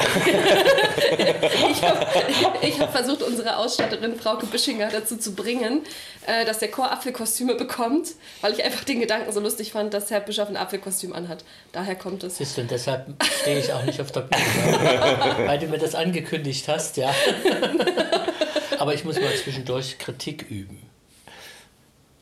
ich 1.18 1.82
habe 1.82 2.78
hab 2.78 2.92
versucht, 2.92 3.22
unsere 3.22 3.56
Ausstatterin 3.56 4.14
Frauke 4.14 4.46
Bischinger 4.46 4.90
dazu 4.90 5.16
zu 5.16 5.34
bringen, 5.34 5.82
äh, 6.26 6.44
dass 6.44 6.60
der 6.60 6.70
Chor 6.70 6.92
Apfelkostüme 6.92 7.56
bekommt, 7.56 8.10
weil 8.40 8.52
ich 8.52 8.62
einfach 8.62 8.84
den 8.84 9.00
Gedanken 9.00 9.32
so 9.32 9.40
lustig 9.40 9.72
fand, 9.72 9.94
dass 9.94 10.12
Herr 10.12 10.20
Bischof 10.20 10.48
ein 10.48 10.56
Apfelkostüm 10.56 11.12
anhat. 11.12 11.44
Daher 11.72 11.96
kommt 11.96 12.22
es. 12.22 12.36
Siehst 12.36 12.56
du, 12.56 12.60
und 12.60 12.70
deshalb 12.70 13.06
stehe 13.40 13.58
ich 13.58 13.72
auch 13.72 13.82
nicht 13.82 14.00
auf 14.00 14.12
der 14.12 14.20
Bühne, 14.20 15.34
weil 15.46 15.58
du 15.58 15.66
mir 15.66 15.78
das 15.78 15.96
angekündigt 15.96 16.68
hast, 16.68 16.96
ja. 16.96 17.12
Aber 18.78 18.94
ich 18.94 19.04
muss 19.04 19.20
mal 19.20 19.34
zwischendurch 19.34 19.98
Kritik 19.98 20.46
üben. 20.48 20.87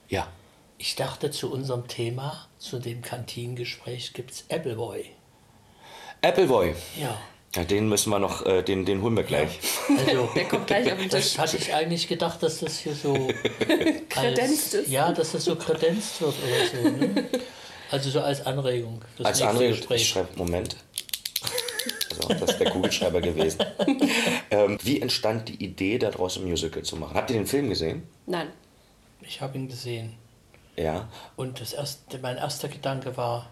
Ja. 0.08 0.28
Ich 0.78 0.94
dachte, 0.94 1.30
zu 1.30 1.50
unserem 1.50 1.88
Thema, 1.88 2.48
zu 2.58 2.78
dem 2.78 3.02
Kantinengespräch, 3.02 4.12
gibt 4.12 4.30
es 4.32 4.44
Appleboy. 4.50 5.06
Appleboy. 6.22 6.74
Ja. 7.00 7.18
Ja, 7.54 7.64
den 7.64 7.88
müssen 7.88 8.10
wir 8.10 8.18
noch, 8.18 8.44
äh, 8.44 8.62
den, 8.62 8.84
den 8.84 9.00
holen 9.00 9.16
wir 9.16 9.22
gleich. 9.22 9.58
Also, 10.06 10.28
Der 10.34 10.44
kommt 10.44 10.66
gleich 10.66 10.92
auf 10.92 10.98
den 10.98 11.08
Tisch. 11.08 11.34
das 11.34 11.38
hatte 11.38 11.56
ich 11.56 11.72
eigentlich 11.72 12.06
gedacht, 12.06 12.42
dass 12.42 12.58
das 12.60 12.78
hier 12.80 12.94
so. 12.94 13.14
Kredenzt 14.10 14.74
ist. 14.74 14.90
Ja, 14.90 15.10
dass 15.12 15.32
das 15.32 15.44
so 15.44 15.56
kredenzt 15.56 16.20
wird 16.20 16.34
oder 16.34 16.82
so. 16.82 16.90
Ne? 16.90 17.24
Also 17.90 18.10
so 18.10 18.20
als 18.20 18.44
Anregung. 18.44 19.00
Als 19.18 19.38
nächste 19.38 19.48
andere, 19.48 19.66
ich 19.68 19.76
Gespräch. 19.78 20.06
schreibe, 20.06 20.28
Moment. 20.36 20.76
Also, 22.10 22.28
das 22.28 22.50
ist 22.50 22.58
der 22.58 22.70
Kugelschreiber 22.70 23.20
gewesen. 23.22 23.64
ähm, 24.50 24.78
wie 24.82 25.00
entstand 25.00 25.48
die 25.48 25.64
Idee, 25.64 25.98
daraus 25.98 26.36
ein 26.36 26.44
Musical 26.44 26.82
zu 26.82 26.96
machen? 26.96 27.14
Habt 27.14 27.30
ihr 27.30 27.36
den 27.36 27.46
Film 27.46 27.70
gesehen? 27.70 28.02
Nein. 28.26 28.48
Ich 29.20 29.40
habe 29.40 29.58
ihn 29.58 29.68
gesehen. 29.68 30.14
Ja. 30.76 31.08
Und 31.36 31.60
das 31.60 31.72
erste, 31.72 32.18
mein 32.18 32.36
erster 32.36 32.68
Gedanke 32.68 33.16
war, 33.16 33.48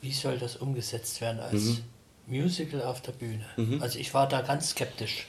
wie 0.00 0.12
soll 0.12 0.38
das 0.38 0.56
umgesetzt 0.56 1.20
werden 1.20 1.40
als 1.40 1.82
Musical 2.26 2.82
auf 2.82 3.00
der 3.02 3.12
Bühne? 3.12 3.44
Also 3.80 3.98
ich 3.98 4.14
war 4.14 4.28
da 4.28 4.40
ganz 4.42 4.70
skeptisch, 4.70 5.26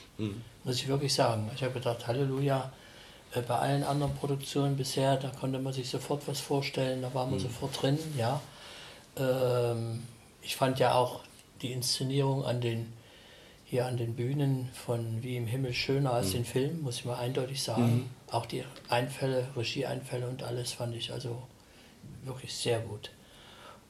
muss 0.63 0.75
ich 0.77 0.87
wirklich 0.87 1.13
sagen. 1.13 1.49
Ich 1.55 1.63
habe 1.63 1.73
gedacht, 1.73 2.07
Halleluja, 2.07 2.71
äh, 3.35 3.41
bei 3.41 3.55
allen 3.55 3.83
anderen 3.83 4.13
Produktionen 4.15 4.75
bisher, 4.75 5.17
da 5.17 5.29
konnte 5.29 5.59
man 5.59 5.73
sich 5.73 5.89
sofort 5.89 6.27
was 6.27 6.39
vorstellen, 6.39 7.01
da 7.01 7.13
war 7.13 7.25
man 7.25 7.39
sofort 7.39 7.81
drin, 7.81 7.97
ja. 8.17 8.41
Ähm, 9.17 10.03
ich 10.41 10.55
fand 10.55 10.79
ja 10.79 10.93
auch 10.93 11.21
die 11.61 11.71
Inszenierung 11.71 12.45
an 12.45 12.61
den, 12.61 12.91
hier 13.73 13.87
an 13.87 13.97
den 13.97 14.13
Bühnen 14.13 14.69
von 14.71 15.23
Wie 15.23 15.35
im 15.35 15.47
Himmel 15.47 15.73
schöner 15.73 16.13
als 16.13 16.29
den 16.33 16.45
Film, 16.45 16.83
muss 16.83 16.97
ich 16.97 17.05
mal 17.05 17.15
eindeutig 17.15 17.63
sagen. 17.63 18.07
Auch 18.29 18.45
die 18.45 18.63
Einfälle, 18.87 19.47
Regieeinfälle 19.55 20.27
und 20.27 20.43
alles 20.43 20.73
fand 20.73 20.95
ich 20.95 21.11
also 21.11 21.41
wirklich 22.23 22.53
sehr 22.53 22.79
gut. 22.81 23.09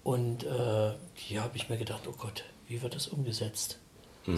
Und 0.05 0.45
äh, 0.45 0.91
hier 1.15 1.43
habe 1.43 1.57
ich 1.57 1.67
mir 1.67 1.75
gedacht, 1.77 2.03
oh 2.07 2.13
Gott, 2.17 2.45
wie 2.69 2.81
wird 2.81 2.95
das 2.95 3.07
umgesetzt? 3.07 3.77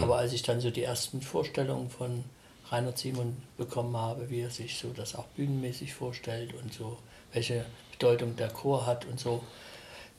Aber 0.01 0.17
als 0.17 0.33
ich 0.33 0.41
dann 0.41 0.61
so 0.61 0.71
die 0.71 0.81
ersten 0.81 1.21
Vorstellungen 1.21 1.91
von 1.91 2.23
Reinhard 2.71 2.97
Simon 2.97 3.37
bekommen 3.55 3.95
habe, 3.95 4.31
wie 4.31 4.39
er 4.39 4.49
sich 4.49 4.79
so 4.79 4.93
das 4.97 5.13
auch 5.13 5.25
bühnenmäßig 5.35 5.93
vorstellt 5.93 6.55
und 6.55 6.73
so, 6.73 6.97
welche 7.33 7.67
Bedeutung 7.91 8.35
der 8.35 8.49
Chor 8.49 8.87
hat 8.87 9.05
und 9.05 9.19
so, 9.19 9.43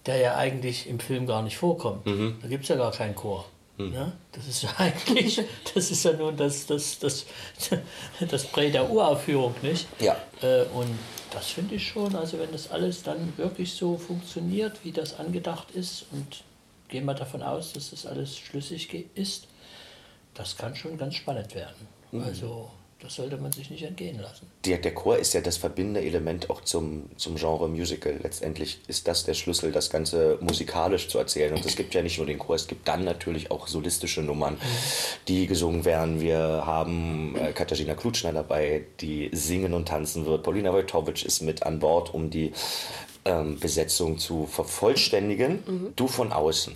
der 0.07 0.19
ja 0.19 0.37
eigentlich 0.37 0.89
im 0.89 1.01
Film 1.01 1.27
gar 1.27 1.43
nicht 1.43 1.57
vorkommt. 1.57 2.07
Da 2.43 2.47
gibt 2.47 2.63
es 2.63 2.69
ja 2.69 2.77
gar 2.77 2.93
keinen 2.93 3.17
Chor. 3.17 3.45
Ne? 3.79 4.13
Das 4.33 4.47
ist 4.47 4.63
ja 4.63 4.71
eigentlich, 4.79 5.41
das 5.75 5.91
ist 5.91 6.05
ja 6.05 6.13
nun 6.13 6.37
das, 6.37 6.67
das, 6.67 6.99
das, 6.99 7.27
das 8.21 8.45
Prä 8.47 8.71
der 8.71 8.91
Uraufführung, 8.91 9.55
nicht? 9.63 9.87
Ja. 10.01 10.17
Äh, 10.43 10.63
und 10.75 10.99
das 11.31 11.49
finde 11.49 11.75
ich 11.75 11.87
schon, 11.87 12.17
also 12.17 12.39
wenn 12.39 12.53
das 12.53 12.71
alles 12.71 13.03
dann 13.03 13.37
wirklich 13.37 13.75
so 13.75 13.99
funktioniert, 13.99 14.83
wie 14.85 14.93
das 14.93 15.19
angedacht 15.19 15.71
ist 15.73 16.07
und 16.13 16.43
gehen 16.89 17.05
wir 17.05 17.15
davon 17.15 17.43
aus, 17.43 17.73
dass 17.73 17.91
das 17.91 18.07
alles 18.07 18.39
schlüssig 18.39 19.11
ist, 19.15 19.49
das 20.35 20.57
kann 20.57 20.75
schon 20.75 20.97
ganz 20.97 21.15
spannend 21.15 21.55
werden. 21.55 21.89
Also 22.13 22.71
das 23.01 23.17
sollte 23.17 23.37
man 23.37 23.53
sich 23.53 23.69
nicht 23.69 23.83
entgehen 23.83 24.19
lassen. 24.19 24.47
Der, 24.65 24.79
der 24.79 24.95
Chor 24.95 25.19
ist 25.19 25.35
ja 25.35 25.43
das 25.43 25.59
verbindende 25.59 26.01
Element 26.01 26.49
auch 26.49 26.63
zum, 26.63 27.11
zum 27.17 27.37
Genre 27.37 27.69
Musical. 27.69 28.19
Letztendlich 28.23 28.81
ist 28.89 29.07
das 29.07 29.25
der 29.25 29.35
Schlüssel, 29.35 29.71
das 29.71 29.91
Ganze 29.91 30.39
musikalisch 30.41 31.09
zu 31.09 31.19
erzählen. 31.19 31.53
Und 31.53 31.67
es 31.67 31.77
gibt 31.77 31.95
ja 31.95 32.03
nicht 32.03 32.17
nur 32.17 32.27
den 32.27 32.39
Chor, 32.39 32.57
es 32.57 32.67
gibt 32.67 32.89
dann 32.89 33.05
natürlich 33.05 33.51
auch 33.51 33.69
solistische 33.69 34.23
Nummern, 34.23 34.59
die 35.29 35.47
gesungen 35.47 35.85
werden. 35.85 36.23
Wir 36.23 36.39
haben 36.39 37.37
äh, 37.37 37.53
Katharina 37.53 37.95
Klutschner 37.95 38.33
dabei, 38.33 38.87
die 39.01 39.29
singen 39.33 39.75
und 39.75 39.89
tanzen 39.89 40.25
wird. 40.25 40.43
Paulina 40.43 40.73
Wojtowicz 40.73 41.23
ist 41.23 41.43
mit 41.43 41.65
an 41.65 41.81
Bord, 41.81 42.15
um 42.15 42.31
die 42.31 42.53
ähm, 43.27 43.61
Besetzung 43.61 44.19
zu 44.19 44.47
vervollständigen. 44.47 45.93
Du 45.97 46.09
von 46.09 46.33
außen. 46.33 46.75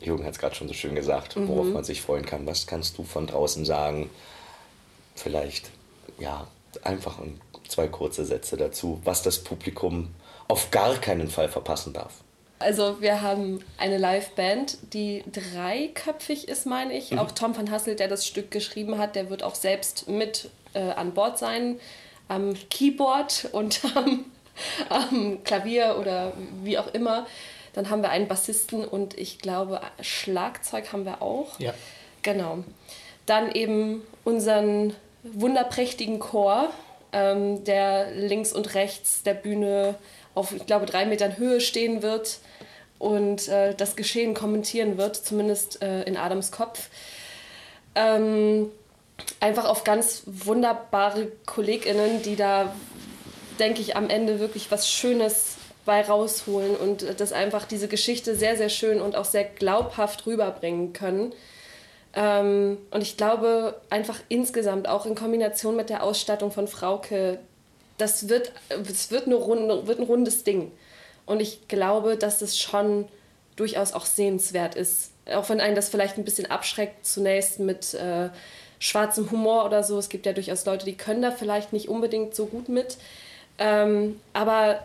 Jürgen 0.00 0.24
hat 0.24 0.32
es 0.32 0.38
gerade 0.38 0.54
schon 0.54 0.68
so 0.68 0.74
schön 0.74 0.94
gesagt, 0.94 1.36
worauf 1.36 1.66
man 1.66 1.84
sich 1.84 2.02
freuen 2.02 2.24
kann. 2.24 2.46
Was 2.46 2.66
kannst 2.66 2.98
du 2.98 3.02
von 3.02 3.26
draußen 3.26 3.64
sagen? 3.64 4.10
Vielleicht, 5.18 5.70
ja, 6.18 6.46
einfach 6.82 7.18
ein, 7.18 7.40
zwei 7.68 7.88
kurze 7.88 8.24
Sätze 8.24 8.56
dazu, 8.56 9.00
was 9.04 9.22
das 9.22 9.38
Publikum 9.38 10.14
auf 10.48 10.70
gar 10.70 10.96
keinen 10.96 11.28
Fall 11.28 11.48
verpassen 11.48 11.92
darf. 11.92 12.12
Also 12.60 13.00
wir 13.00 13.22
haben 13.22 13.60
eine 13.76 13.98
Live-Band, 13.98 14.78
die 14.92 15.22
dreiköpfig 15.30 16.48
ist, 16.48 16.66
meine 16.66 16.96
ich. 16.96 17.16
Auch 17.16 17.30
Tom 17.30 17.56
van 17.56 17.70
Hasselt, 17.70 18.00
der 18.00 18.08
das 18.08 18.26
Stück 18.26 18.50
geschrieben 18.50 18.98
hat, 18.98 19.14
der 19.14 19.30
wird 19.30 19.44
auch 19.44 19.54
selbst 19.54 20.08
mit 20.08 20.50
äh, 20.74 20.80
an 20.80 21.14
Bord 21.14 21.38
sein, 21.38 21.78
am 22.26 22.54
Keyboard 22.68 23.48
und 23.52 23.80
am, 23.94 24.24
am 24.88 25.44
Klavier 25.44 25.96
oder 26.00 26.32
wie 26.64 26.78
auch 26.78 26.92
immer. 26.94 27.26
Dann 27.74 27.90
haben 27.90 28.02
wir 28.02 28.10
einen 28.10 28.26
Bassisten 28.26 28.84
und 28.84 29.16
ich 29.16 29.38
glaube, 29.38 29.80
Schlagzeug 30.00 30.92
haben 30.92 31.04
wir 31.04 31.22
auch. 31.22 31.60
Ja. 31.60 31.74
Genau. 32.22 32.64
Dann 33.26 33.52
eben 33.52 34.02
unseren 34.24 34.96
wunderprächtigen 35.22 36.18
Chor, 36.18 36.70
ähm, 37.12 37.64
der 37.64 38.10
links 38.12 38.52
und 38.52 38.74
rechts 38.74 39.22
der 39.22 39.34
Bühne 39.34 39.94
auf, 40.34 40.52
ich 40.52 40.66
glaube, 40.66 40.86
drei 40.86 41.04
Metern 41.06 41.36
Höhe 41.36 41.60
stehen 41.60 42.02
wird 42.02 42.38
und 42.98 43.48
äh, 43.48 43.74
das 43.74 43.96
Geschehen 43.96 44.34
kommentieren 44.34 44.98
wird, 44.98 45.16
zumindest 45.16 45.82
äh, 45.82 46.02
in 46.02 46.16
Adams 46.16 46.52
Kopf. 46.52 46.88
Ähm, 47.94 48.70
einfach 49.40 49.64
auf 49.64 49.84
ganz 49.84 50.22
wunderbare 50.26 51.32
KollegInnen, 51.46 52.22
die 52.22 52.36
da, 52.36 52.74
denke 53.58 53.80
ich, 53.80 53.96
am 53.96 54.10
Ende 54.10 54.38
wirklich 54.38 54.70
was 54.70 54.88
Schönes 54.88 55.56
bei 55.84 56.02
rausholen 56.02 56.76
und 56.76 57.02
äh, 57.02 57.14
das 57.14 57.32
einfach 57.32 57.64
diese 57.64 57.88
Geschichte 57.88 58.36
sehr, 58.36 58.56
sehr 58.56 58.68
schön 58.68 59.00
und 59.00 59.16
auch 59.16 59.24
sehr 59.24 59.44
glaubhaft 59.44 60.26
rüberbringen 60.26 60.92
können. 60.92 61.32
Ähm, 62.14 62.78
und 62.90 63.02
ich 63.02 63.16
glaube 63.16 63.80
einfach 63.90 64.18
insgesamt, 64.28 64.88
auch 64.88 65.06
in 65.06 65.14
Kombination 65.14 65.76
mit 65.76 65.90
der 65.90 66.02
Ausstattung 66.02 66.50
von 66.50 66.68
Frauke, 66.68 67.38
das 67.98 68.28
wird, 68.28 68.52
es 68.68 69.10
wird, 69.10 69.26
eine 69.26 69.34
Runde, 69.34 69.86
wird 69.86 69.98
ein 69.98 70.06
rundes 70.06 70.44
Ding. 70.44 70.72
Und 71.26 71.40
ich 71.40 71.68
glaube, 71.68 72.16
dass 72.16 72.40
es 72.40 72.58
schon 72.58 73.06
durchaus 73.56 73.92
auch 73.92 74.06
sehenswert 74.06 74.74
ist. 74.74 75.10
Auch 75.32 75.48
wenn 75.50 75.60
einen 75.60 75.74
das 75.74 75.88
vielleicht 75.88 76.16
ein 76.16 76.24
bisschen 76.24 76.50
abschreckt, 76.50 77.04
zunächst 77.04 77.58
mit 77.58 77.92
äh, 77.94 78.30
schwarzem 78.78 79.30
Humor 79.30 79.66
oder 79.66 79.82
so. 79.82 79.98
Es 79.98 80.08
gibt 80.08 80.26
ja 80.26 80.32
durchaus 80.32 80.64
Leute, 80.64 80.86
die 80.86 80.96
können 80.96 81.22
da 81.22 81.30
vielleicht 81.30 81.72
nicht 81.72 81.88
unbedingt 81.88 82.34
so 82.34 82.46
gut 82.46 82.68
mit. 82.68 82.96
Ähm, 83.58 84.20
aber 84.32 84.84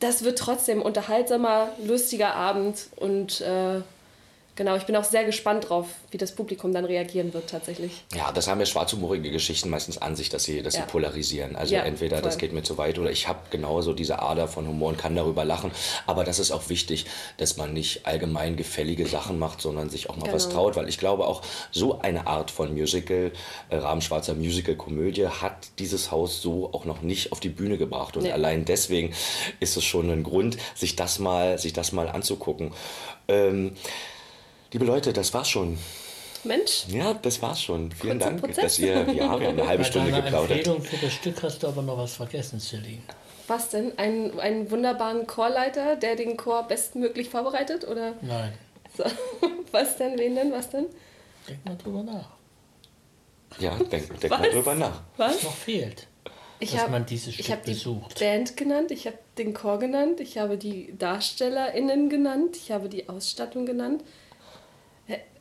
das 0.00 0.24
wird 0.24 0.38
trotzdem 0.38 0.80
ein 0.80 0.84
unterhaltsamer, 0.84 1.70
lustiger 1.84 2.34
Abend 2.34 2.88
und 2.96 3.40
äh, 3.40 3.80
genau. 4.58 4.76
Ich 4.76 4.84
bin 4.84 4.94
auch 4.96 5.04
sehr 5.04 5.24
gespannt 5.24 5.70
drauf, 5.70 5.86
wie 6.10 6.18
das 6.18 6.34
Publikum 6.34 6.74
dann 6.74 6.84
reagieren 6.84 7.32
wird 7.32 7.48
tatsächlich. 7.48 8.04
Ja, 8.14 8.30
das 8.32 8.46
haben 8.48 8.60
ja 8.60 8.66
schwarzhumorige 8.66 9.30
Geschichten 9.30 9.70
meistens 9.70 9.96
an 9.96 10.14
sich, 10.16 10.28
dass 10.28 10.44
sie, 10.44 10.62
dass 10.62 10.74
Ja. 10.74 10.82
sie 10.82 10.86
polarisieren. 10.88 11.56
Also 11.56 11.74
Ja, 11.74 11.82
entweder 11.84 12.20
das 12.20 12.34
voll. 12.34 12.40
geht 12.42 12.52
mir 12.52 12.62
zu 12.62 12.76
weit 12.76 12.98
oder 12.98 13.10
ich 13.10 13.26
habe 13.28 13.38
genauso 13.50 13.94
diese 13.94 14.20
Ader 14.20 14.48
von 14.48 14.68
Humor 14.68 14.90
und 14.90 14.98
kann 14.98 15.16
darüber 15.16 15.46
lachen. 15.46 15.70
Aber 16.06 16.24
das 16.24 16.38
ist 16.38 16.50
auch 16.50 16.68
wichtig, 16.68 17.06
dass 17.38 17.56
man 17.56 17.72
nicht 17.72 18.04
allgemein 18.06 18.56
gefällige 18.56 19.06
Sachen 19.06 19.38
macht, 19.38 19.62
sondern 19.62 19.88
sich 19.88 20.10
auch 20.10 20.16
mal 20.16 20.30
was 20.32 20.48
Genau. 20.48 20.60
traut. 20.64 20.76
Weil 20.76 20.88
ich 20.90 20.98
glaube 20.98 21.26
auch, 21.26 21.40
so 21.72 22.00
eine 22.00 22.26
Art 22.26 22.50
von 22.50 22.74
Musical, 22.74 23.32
äh, 23.70 23.76
Rahmenschwarzer 23.76 24.34
Musical-Komödie, 24.34 25.26
hat 25.28 25.68
dieses 25.78 26.10
Haus 26.10 26.42
so 26.42 26.70
auch 26.74 26.84
noch 26.84 27.00
nicht 27.00 27.32
auf 27.32 27.40
die 27.40 27.48
Bühne 27.48 27.78
gebracht. 27.78 28.16
Und 28.16 28.24
Nee. 28.24 28.32
allein 28.32 28.64
deswegen 28.64 29.14
ist 29.60 29.76
es 29.76 29.84
schon 29.84 30.10
ein 30.10 30.24
Grund, 30.24 30.58
sich 30.74 30.96
das 30.96 31.18
mal, 31.20 31.58
sich 31.58 31.72
das 31.72 31.92
mal 31.92 32.08
anzugucken. 32.08 32.72
Ähm, 33.28 33.76
liebe 34.72 34.84
Leute, 34.84 35.12
das 35.12 35.32
war's 35.34 35.48
schon. 35.50 35.78
Mensch, 36.44 36.84
Ja, 36.88 37.14
das 37.14 37.42
war's 37.42 37.60
schon. 37.62 37.90
Vielen 37.92 38.18
Dank, 38.20 38.40
Prozess. 38.40 38.62
dass 38.62 38.78
ihr, 38.78 38.94
ja, 38.94 39.12
wir 39.12 39.28
haben 39.28 39.44
eine 39.44 39.66
halbe 39.66 39.82
Bei 39.82 39.88
Stunde 39.88 40.10
deiner 40.12 40.22
geplaudert. 40.22 40.50
Empfehlung 40.58 40.82
für 40.82 40.96
das 40.96 41.12
Stück 41.12 41.42
hast 41.42 41.62
du 41.62 41.66
aber 41.68 41.82
noch 41.82 41.98
was 41.98 42.14
vergessen, 42.14 42.60
Celine. 42.60 43.02
was 43.48 43.70
denn? 43.70 43.98
Einen, 43.98 44.38
einen 44.38 44.70
wunderbaren 44.70 45.26
Chorleiter, 45.26 45.96
der 45.96 46.14
den 46.14 46.36
Chor 46.36 46.62
bestmöglich 46.68 47.28
vorbereitet? 47.28 47.86
Oder 47.88 48.14
Nein, 48.22 48.52
so. 48.96 49.04
was 49.72 49.96
denn? 49.96 50.16
Wen 50.18 50.36
denn? 50.36 50.52
Was 50.52 50.70
denn? 50.70 50.86
denk 51.48 51.64
mal 51.64 51.76
drüber 51.76 52.02
nach. 52.04 52.28
Ja, 53.58 53.74
denk, 53.76 54.20
denk 54.20 54.30
mal 54.30 54.40
Was? 54.42 54.50
drüber 54.50 54.74
nach. 54.74 55.02
Was? 55.16 55.42
Noch 55.42 55.54
fehlt. 55.54 56.06
Ich 56.60 56.72
dass 56.72 56.82
hab- 56.82 56.90
man 56.90 57.04
dieses 57.06 57.28
Ich 57.28 57.34
Stück 57.46 57.50
habe 57.50 57.62
die 57.66 57.72
besucht. 57.72 58.18
Band 58.20 58.56
genannt, 58.56 58.90
ich 58.92 59.06
habe 59.06 59.18
den 59.38 59.54
Chor 59.54 59.78
genannt, 59.78 60.20
ich 60.20 60.38
habe 60.38 60.56
die 60.56 60.94
DarstellerInnen 60.98 62.08
genannt, 62.10 62.56
ich 62.56 62.70
habe 62.70 62.88
die 62.88 63.08
Ausstattung 63.08 63.66
genannt. 63.66 64.04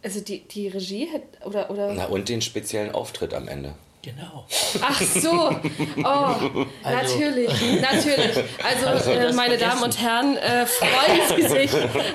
Also 0.04 0.22
die, 0.22 0.48
die 0.48 0.68
Regie 0.68 1.08
hätte, 1.12 1.46
oder, 1.46 1.70
oder 1.70 1.94
Na, 1.94 2.06
und 2.06 2.30
den 2.30 2.42
speziellen 2.42 2.92
Auftritt 2.92 3.34
am 3.34 3.48
Ende. 3.48 3.74
Genau. 4.08 4.46
Ach 4.82 5.02
so, 5.02 5.50
oh, 5.98 6.04
Also- 6.04 6.66
natürlich, 6.84 7.50
natürlich. 7.82 8.38
Also, 8.64 8.86
Also 8.88 9.12
äh, 9.12 9.34
meine 9.34 9.58
vergessen. 9.58 9.60
Damen 9.60 9.84
und 9.84 10.02
Herren, 10.02 10.38
äh, 10.38 10.66
freuen 10.66 11.22
Sie 11.36 11.48
sich 11.48 11.72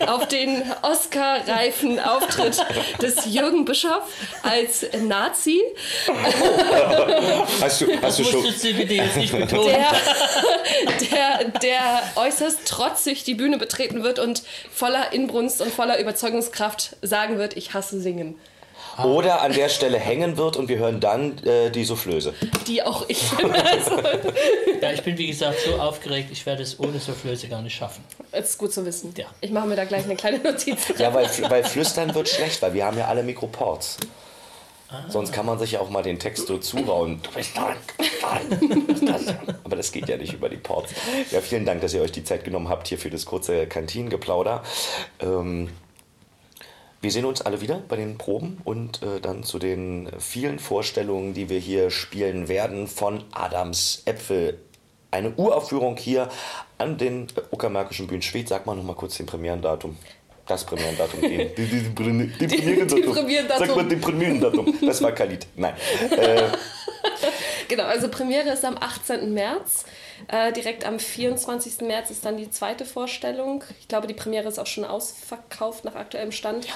auf 0.08 0.26
den 0.28 0.62
Oscar-reifen 0.80 2.00
Auftritt 2.00 2.64
des 3.02 3.26
Jürgen 3.26 3.66
Bischof 3.66 4.04
als 4.42 4.86
Nazi, 5.02 5.60
Hast 7.60 7.80
du, 7.82 7.86
hast 8.00 8.18
du 8.20 8.24
schon, 8.24 8.42
der, 8.42 9.92
der, 11.10 11.44
der 11.60 12.02
äußerst 12.16 12.66
trotzig 12.66 13.24
die 13.24 13.34
Bühne 13.34 13.58
betreten 13.58 14.02
wird 14.02 14.18
und 14.18 14.42
voller 14.72 15.12
Inbrunst 15.12 15.60
und 15.60 15.72
voller 15.74 15.98
Überzeugungskraft 16.00 16.96
sagen 17.02 17.36
wird, 17.38 17.54
ich 17.56 17.74
hasse 17.74 18.00
Singen. 18.00 18.38
Oder 19.04 19.42
an 19.42 19.52
der 19.52 19.68
Stelle 19.68 19.98
hängen 19.98 20.36
wird 20.36 20.56
und 20.56 20.68
wir 20.68 20.78
hören 20.78 21.00
dann 21.00 21.38
äh, 21.44 21.70
die 21.70 21.84
Soufflöse. 21.84 22.34
Die 22.66 22.82
auch 22.82 23.04
ich. 23.08 23.22
Also, 23.42 23.96
Ja, 24.80 24.92
ich 24.92 25.02
bin 25.02 25.16
wie 25.18 25.28
gesagt 25.28 25.58
so 25.64 25.76
aufgeregt, 25.76 26.28
ich 26.32 26.44
werde 26.46 26.62
es 26.62 26.78
ohne 26.80 26.98
Soufflöse 26.98 27.48
gar 27.48 27.62
nicht 27.62 27.74
schaffen. 27.74 28.04
das 28.30 28.50
ist 28.50 28.58
gut 28.58 28.72
zu 28.72 28.84
wissen. 28.84 29.14
Ja. 29.16 29.26
Ich 29.40 29.50
mache 29.50 29.66
mir 29.66 29.76
da 29.76 29.84
gleich 29.84 30.04
eine 30.04 30.16
kleine 30.16 30.38
Notiz. 30.38 30.88
Ja, 30.98 31.14
weil, 31.14 31.28
weil 31.48 31.64
flüstern 31.64 32.14
wird 32.14 32.28
schlecht, 32.28 32.60
weil 32.62 32.74
wir 32.74 32.84
haben 32.84 32.98
ja 32.98 33.06
alle 33.06 33.22
Mikroports. 33.22 33.98
Sonst 35.08 35.32
kann 35.32 35.46
man 35.46 35.58
sich 35.58 35.72
ja 35.72 35.80
auch 35.80 35.88
mal 35.88 36.02
den 36.02 36.18
Text 36.18 36.46
so 36.48 36.58
zurauen. 36.58 37.20
Du 37.22 37.30
bist 37.30 37.56
da, 37.56 37.74
du 38.60 38.84
bist 38.84 39.08
da. 39.08 39.18
Aber 39.64 39.76
das 39.76 39.90
geht 39.90 40.06
ja 40.06 40.18
nicht 40.18 40.34
über 40.34 40.50
die 40.50 40.58
Ports. 40.58 40.92
Ja, 41.30 41.40
vielen 41.40 41.64
Dank, 41.64 41.80
dass 41.80 41.94
ihr 41.94 42.02
euch 42.02 42.12
die 42.12 42.24
Zeit 42.24 42.44
genommen 42.44 42.68
habt 42.68 42.88
hier 42.88 42.98
für 42.98 43.08
das 43.08 43.24
kurze 43.24 43.66
Kantinengeplauder. 43.66 44.62
Ähm, 45.20 45.70
wir 47.02 47.10
sehen 47.10 47.24
uns 47.24 47.42
alle 47.42 47.60
wieder 47.60 47.82
bei 47.88 47.96
den 47.96 48.16
Proben 48.16 48.58
und 48.64 49.02
äh, 49.02 49.20
dann 49.20 49.42
zu 49.42 49.58
den 49.58 50.08
vielen 50.18 50.60
Vorstellungen, 50.60 51.34
die 51.34 51.48
wir 51.48 51.58
hier 51.58 51.90
spielen 51.90 52.48
werden 52.48 52.86
von 52.86 53.24
Adams 53.32 54.02
Äpfel. 54.06 54.60
Eine 55.10 55.34
Uraufführung 55.34 55.96
hier 55.96 56.28
an 56.78 56.98
den 56.98 57.26
Uckermärkischen 57.50 58.06
Bühnen 58.06 58.22
Schwedt. 58.22 58.48
Sag 58.48 58.66
mal 58.66 58.76
noch 58.76 58.84
mal 58.84 58.94
kurz 58.94 59.16
den 59.16 59.26
Premierendatum. 59.26 59.96
Das 60.46 60.64
Premierendatum. 60.64 61.20
Den, 61.20 61.54
die, 61.56 61.66
die, 61.66 61.66
die, 61.66 62.46
die. 62.46 63.02
Premierendatum. 63.02 63.66
Sag 63.66 63.76
mal 63.76 63.84
den 63.84 64.00
Premierendatum. 64.00 64.74
Das 64.80 65.02
war 65.02 65.12
Khalid. 65.12 65.46
Nein. 65.56 65.74
Äh, 66.16 66.44
Genau, 67.68 67.84
also 67.84 68.08
Premiere 68.08 68.50
ist 68.50 68.64
am 68.64 68.76
18. 68.78 69.32
März. 69.32 69.84
Äh, 70.28 70.52
direkt 70.52 70.84
am 70.84 70.98
24. 70.98 71.80
März 71.82 72.10
ist 72.10 72.24
dann 72.24 72.36
die 72.36 72.50
zweite 72.50 72.84
Vorstellung. 72.84 73.64
Ich 73.80 73.88
glaube, 73.88 74.06
die 74.06 74.14
Premiere 74.14 74.48
ist 74.48 74.58
auch 74.58 74.66
schon 74.66 74.84
ausverkauft 74.84 75.84
nach 75.84 75.94
aktuellem 75.94 76.32
Stand. 76.32 76.66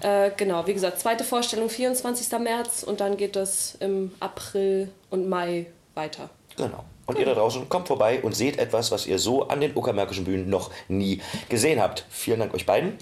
Äh, 0.00 0.30
genau, 0.36 0.66
wie 0.66 0.74
gesagt, 0.74 1.00
zweite 1.00 1.24
Vorstellung 1.24 1.70
24. 1.70 2.38
März 2.38 2.82
und 2.82 3.00
dann 3.00 3.16
geht 3.16 3.36
es 3.36 3.76
im 3.80 4.12
April 4.20 4.90
und 5.10 5.28
Mai 5.28 5.66
weiter. 5.94 6.30
Genau. 6.56 6.84
Und 7.06 7.18
ihr 7.18 7.26
da 7.26 7.34
draußen 7.34 7.68
kommt 7.68 7.88
vorbei 7.88 8.20
und 8.22 8.34
seht 8.34 8.58
etwas, 8.58 8.90
was 8.90 9.06
ihr 9.06 9.18
so 9.18 9.48
an 9.48 9.60
den 9.60 9.76
Uckermärkischen 9.76 10.24
Bühnen 10.24 10.48
noch 10.48 10.70
nie 10.88 11.20
gesehen 11.50 11.78
habt. 11.80 12.06
Vielen 12.08 12.40
Dank 12.40 12.54
euch 12.54 12.64
beiden. 12.64 12.96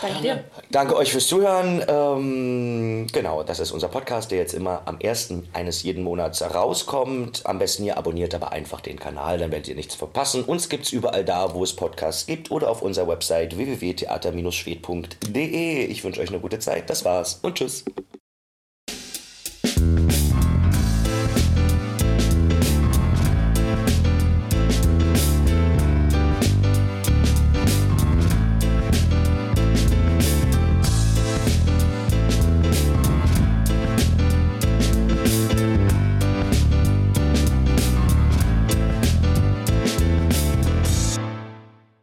Danke 0.00 0.22
dir. 0.22 0.44
Danke 0.70 0.94
euch 0.96 1.10
fürs 1.10 1.26
Zuhören. 1.26 1.84
Ähm, 1.88 3.08
genau, 3.12 3.42
das 3.42 3.58
ist 3.58 3.72
unser 3.72 3.88
Podcast, 3.88 4.30
der 4.30 4.38
jetzt 4.38 4.54
immer 4.54 4.82
am 4.84 5.00
ersten 5.00 5.48
eines 5.52 5.82
jeden 5.82 6.04
Monats 6.04 6.42
rauskommt. 6.42 7.42
Am 7.44 7.58
besten 7.58 7.82
ihr 7.84 7.98
abonniert 7.98 8.36
aber 8.36 8.52
einfach 8.52 8.80
den 8.80 9.00
Kanal, 9.00 9.38
dann 9.38 9.50
werdet 9.50 9.66
ihr 9.68 9.74
nichts 9.74 9.96
verpassen. 9.96 10.44
Uns 10.44 10.68
gibt 10.68 10.84
es 10.86 10.92
überall 10.92 11.24
da, 11.24 11.52
wo 11.52 11.64
es 11.64 11.74
Podcasts 11.74 12.26
gibt 12.26 12.52
oder 12.52 12.70
auf 12.70 12.82
unserer 12.82 13.08
Website 13.08 13.56
www.theater-schwed.de. 13.56 15.86
Ich 15.86 16.04
wünsche 16.04 16.20
euch 16.20 16.28
eine 16.28 16.38
gute 16.38 16.60
Zeit. 16.60 16.88
Das 16.88 17.04
war's 17.04 17.40
und 17.42 17.56
tschüss. 17.56 17.84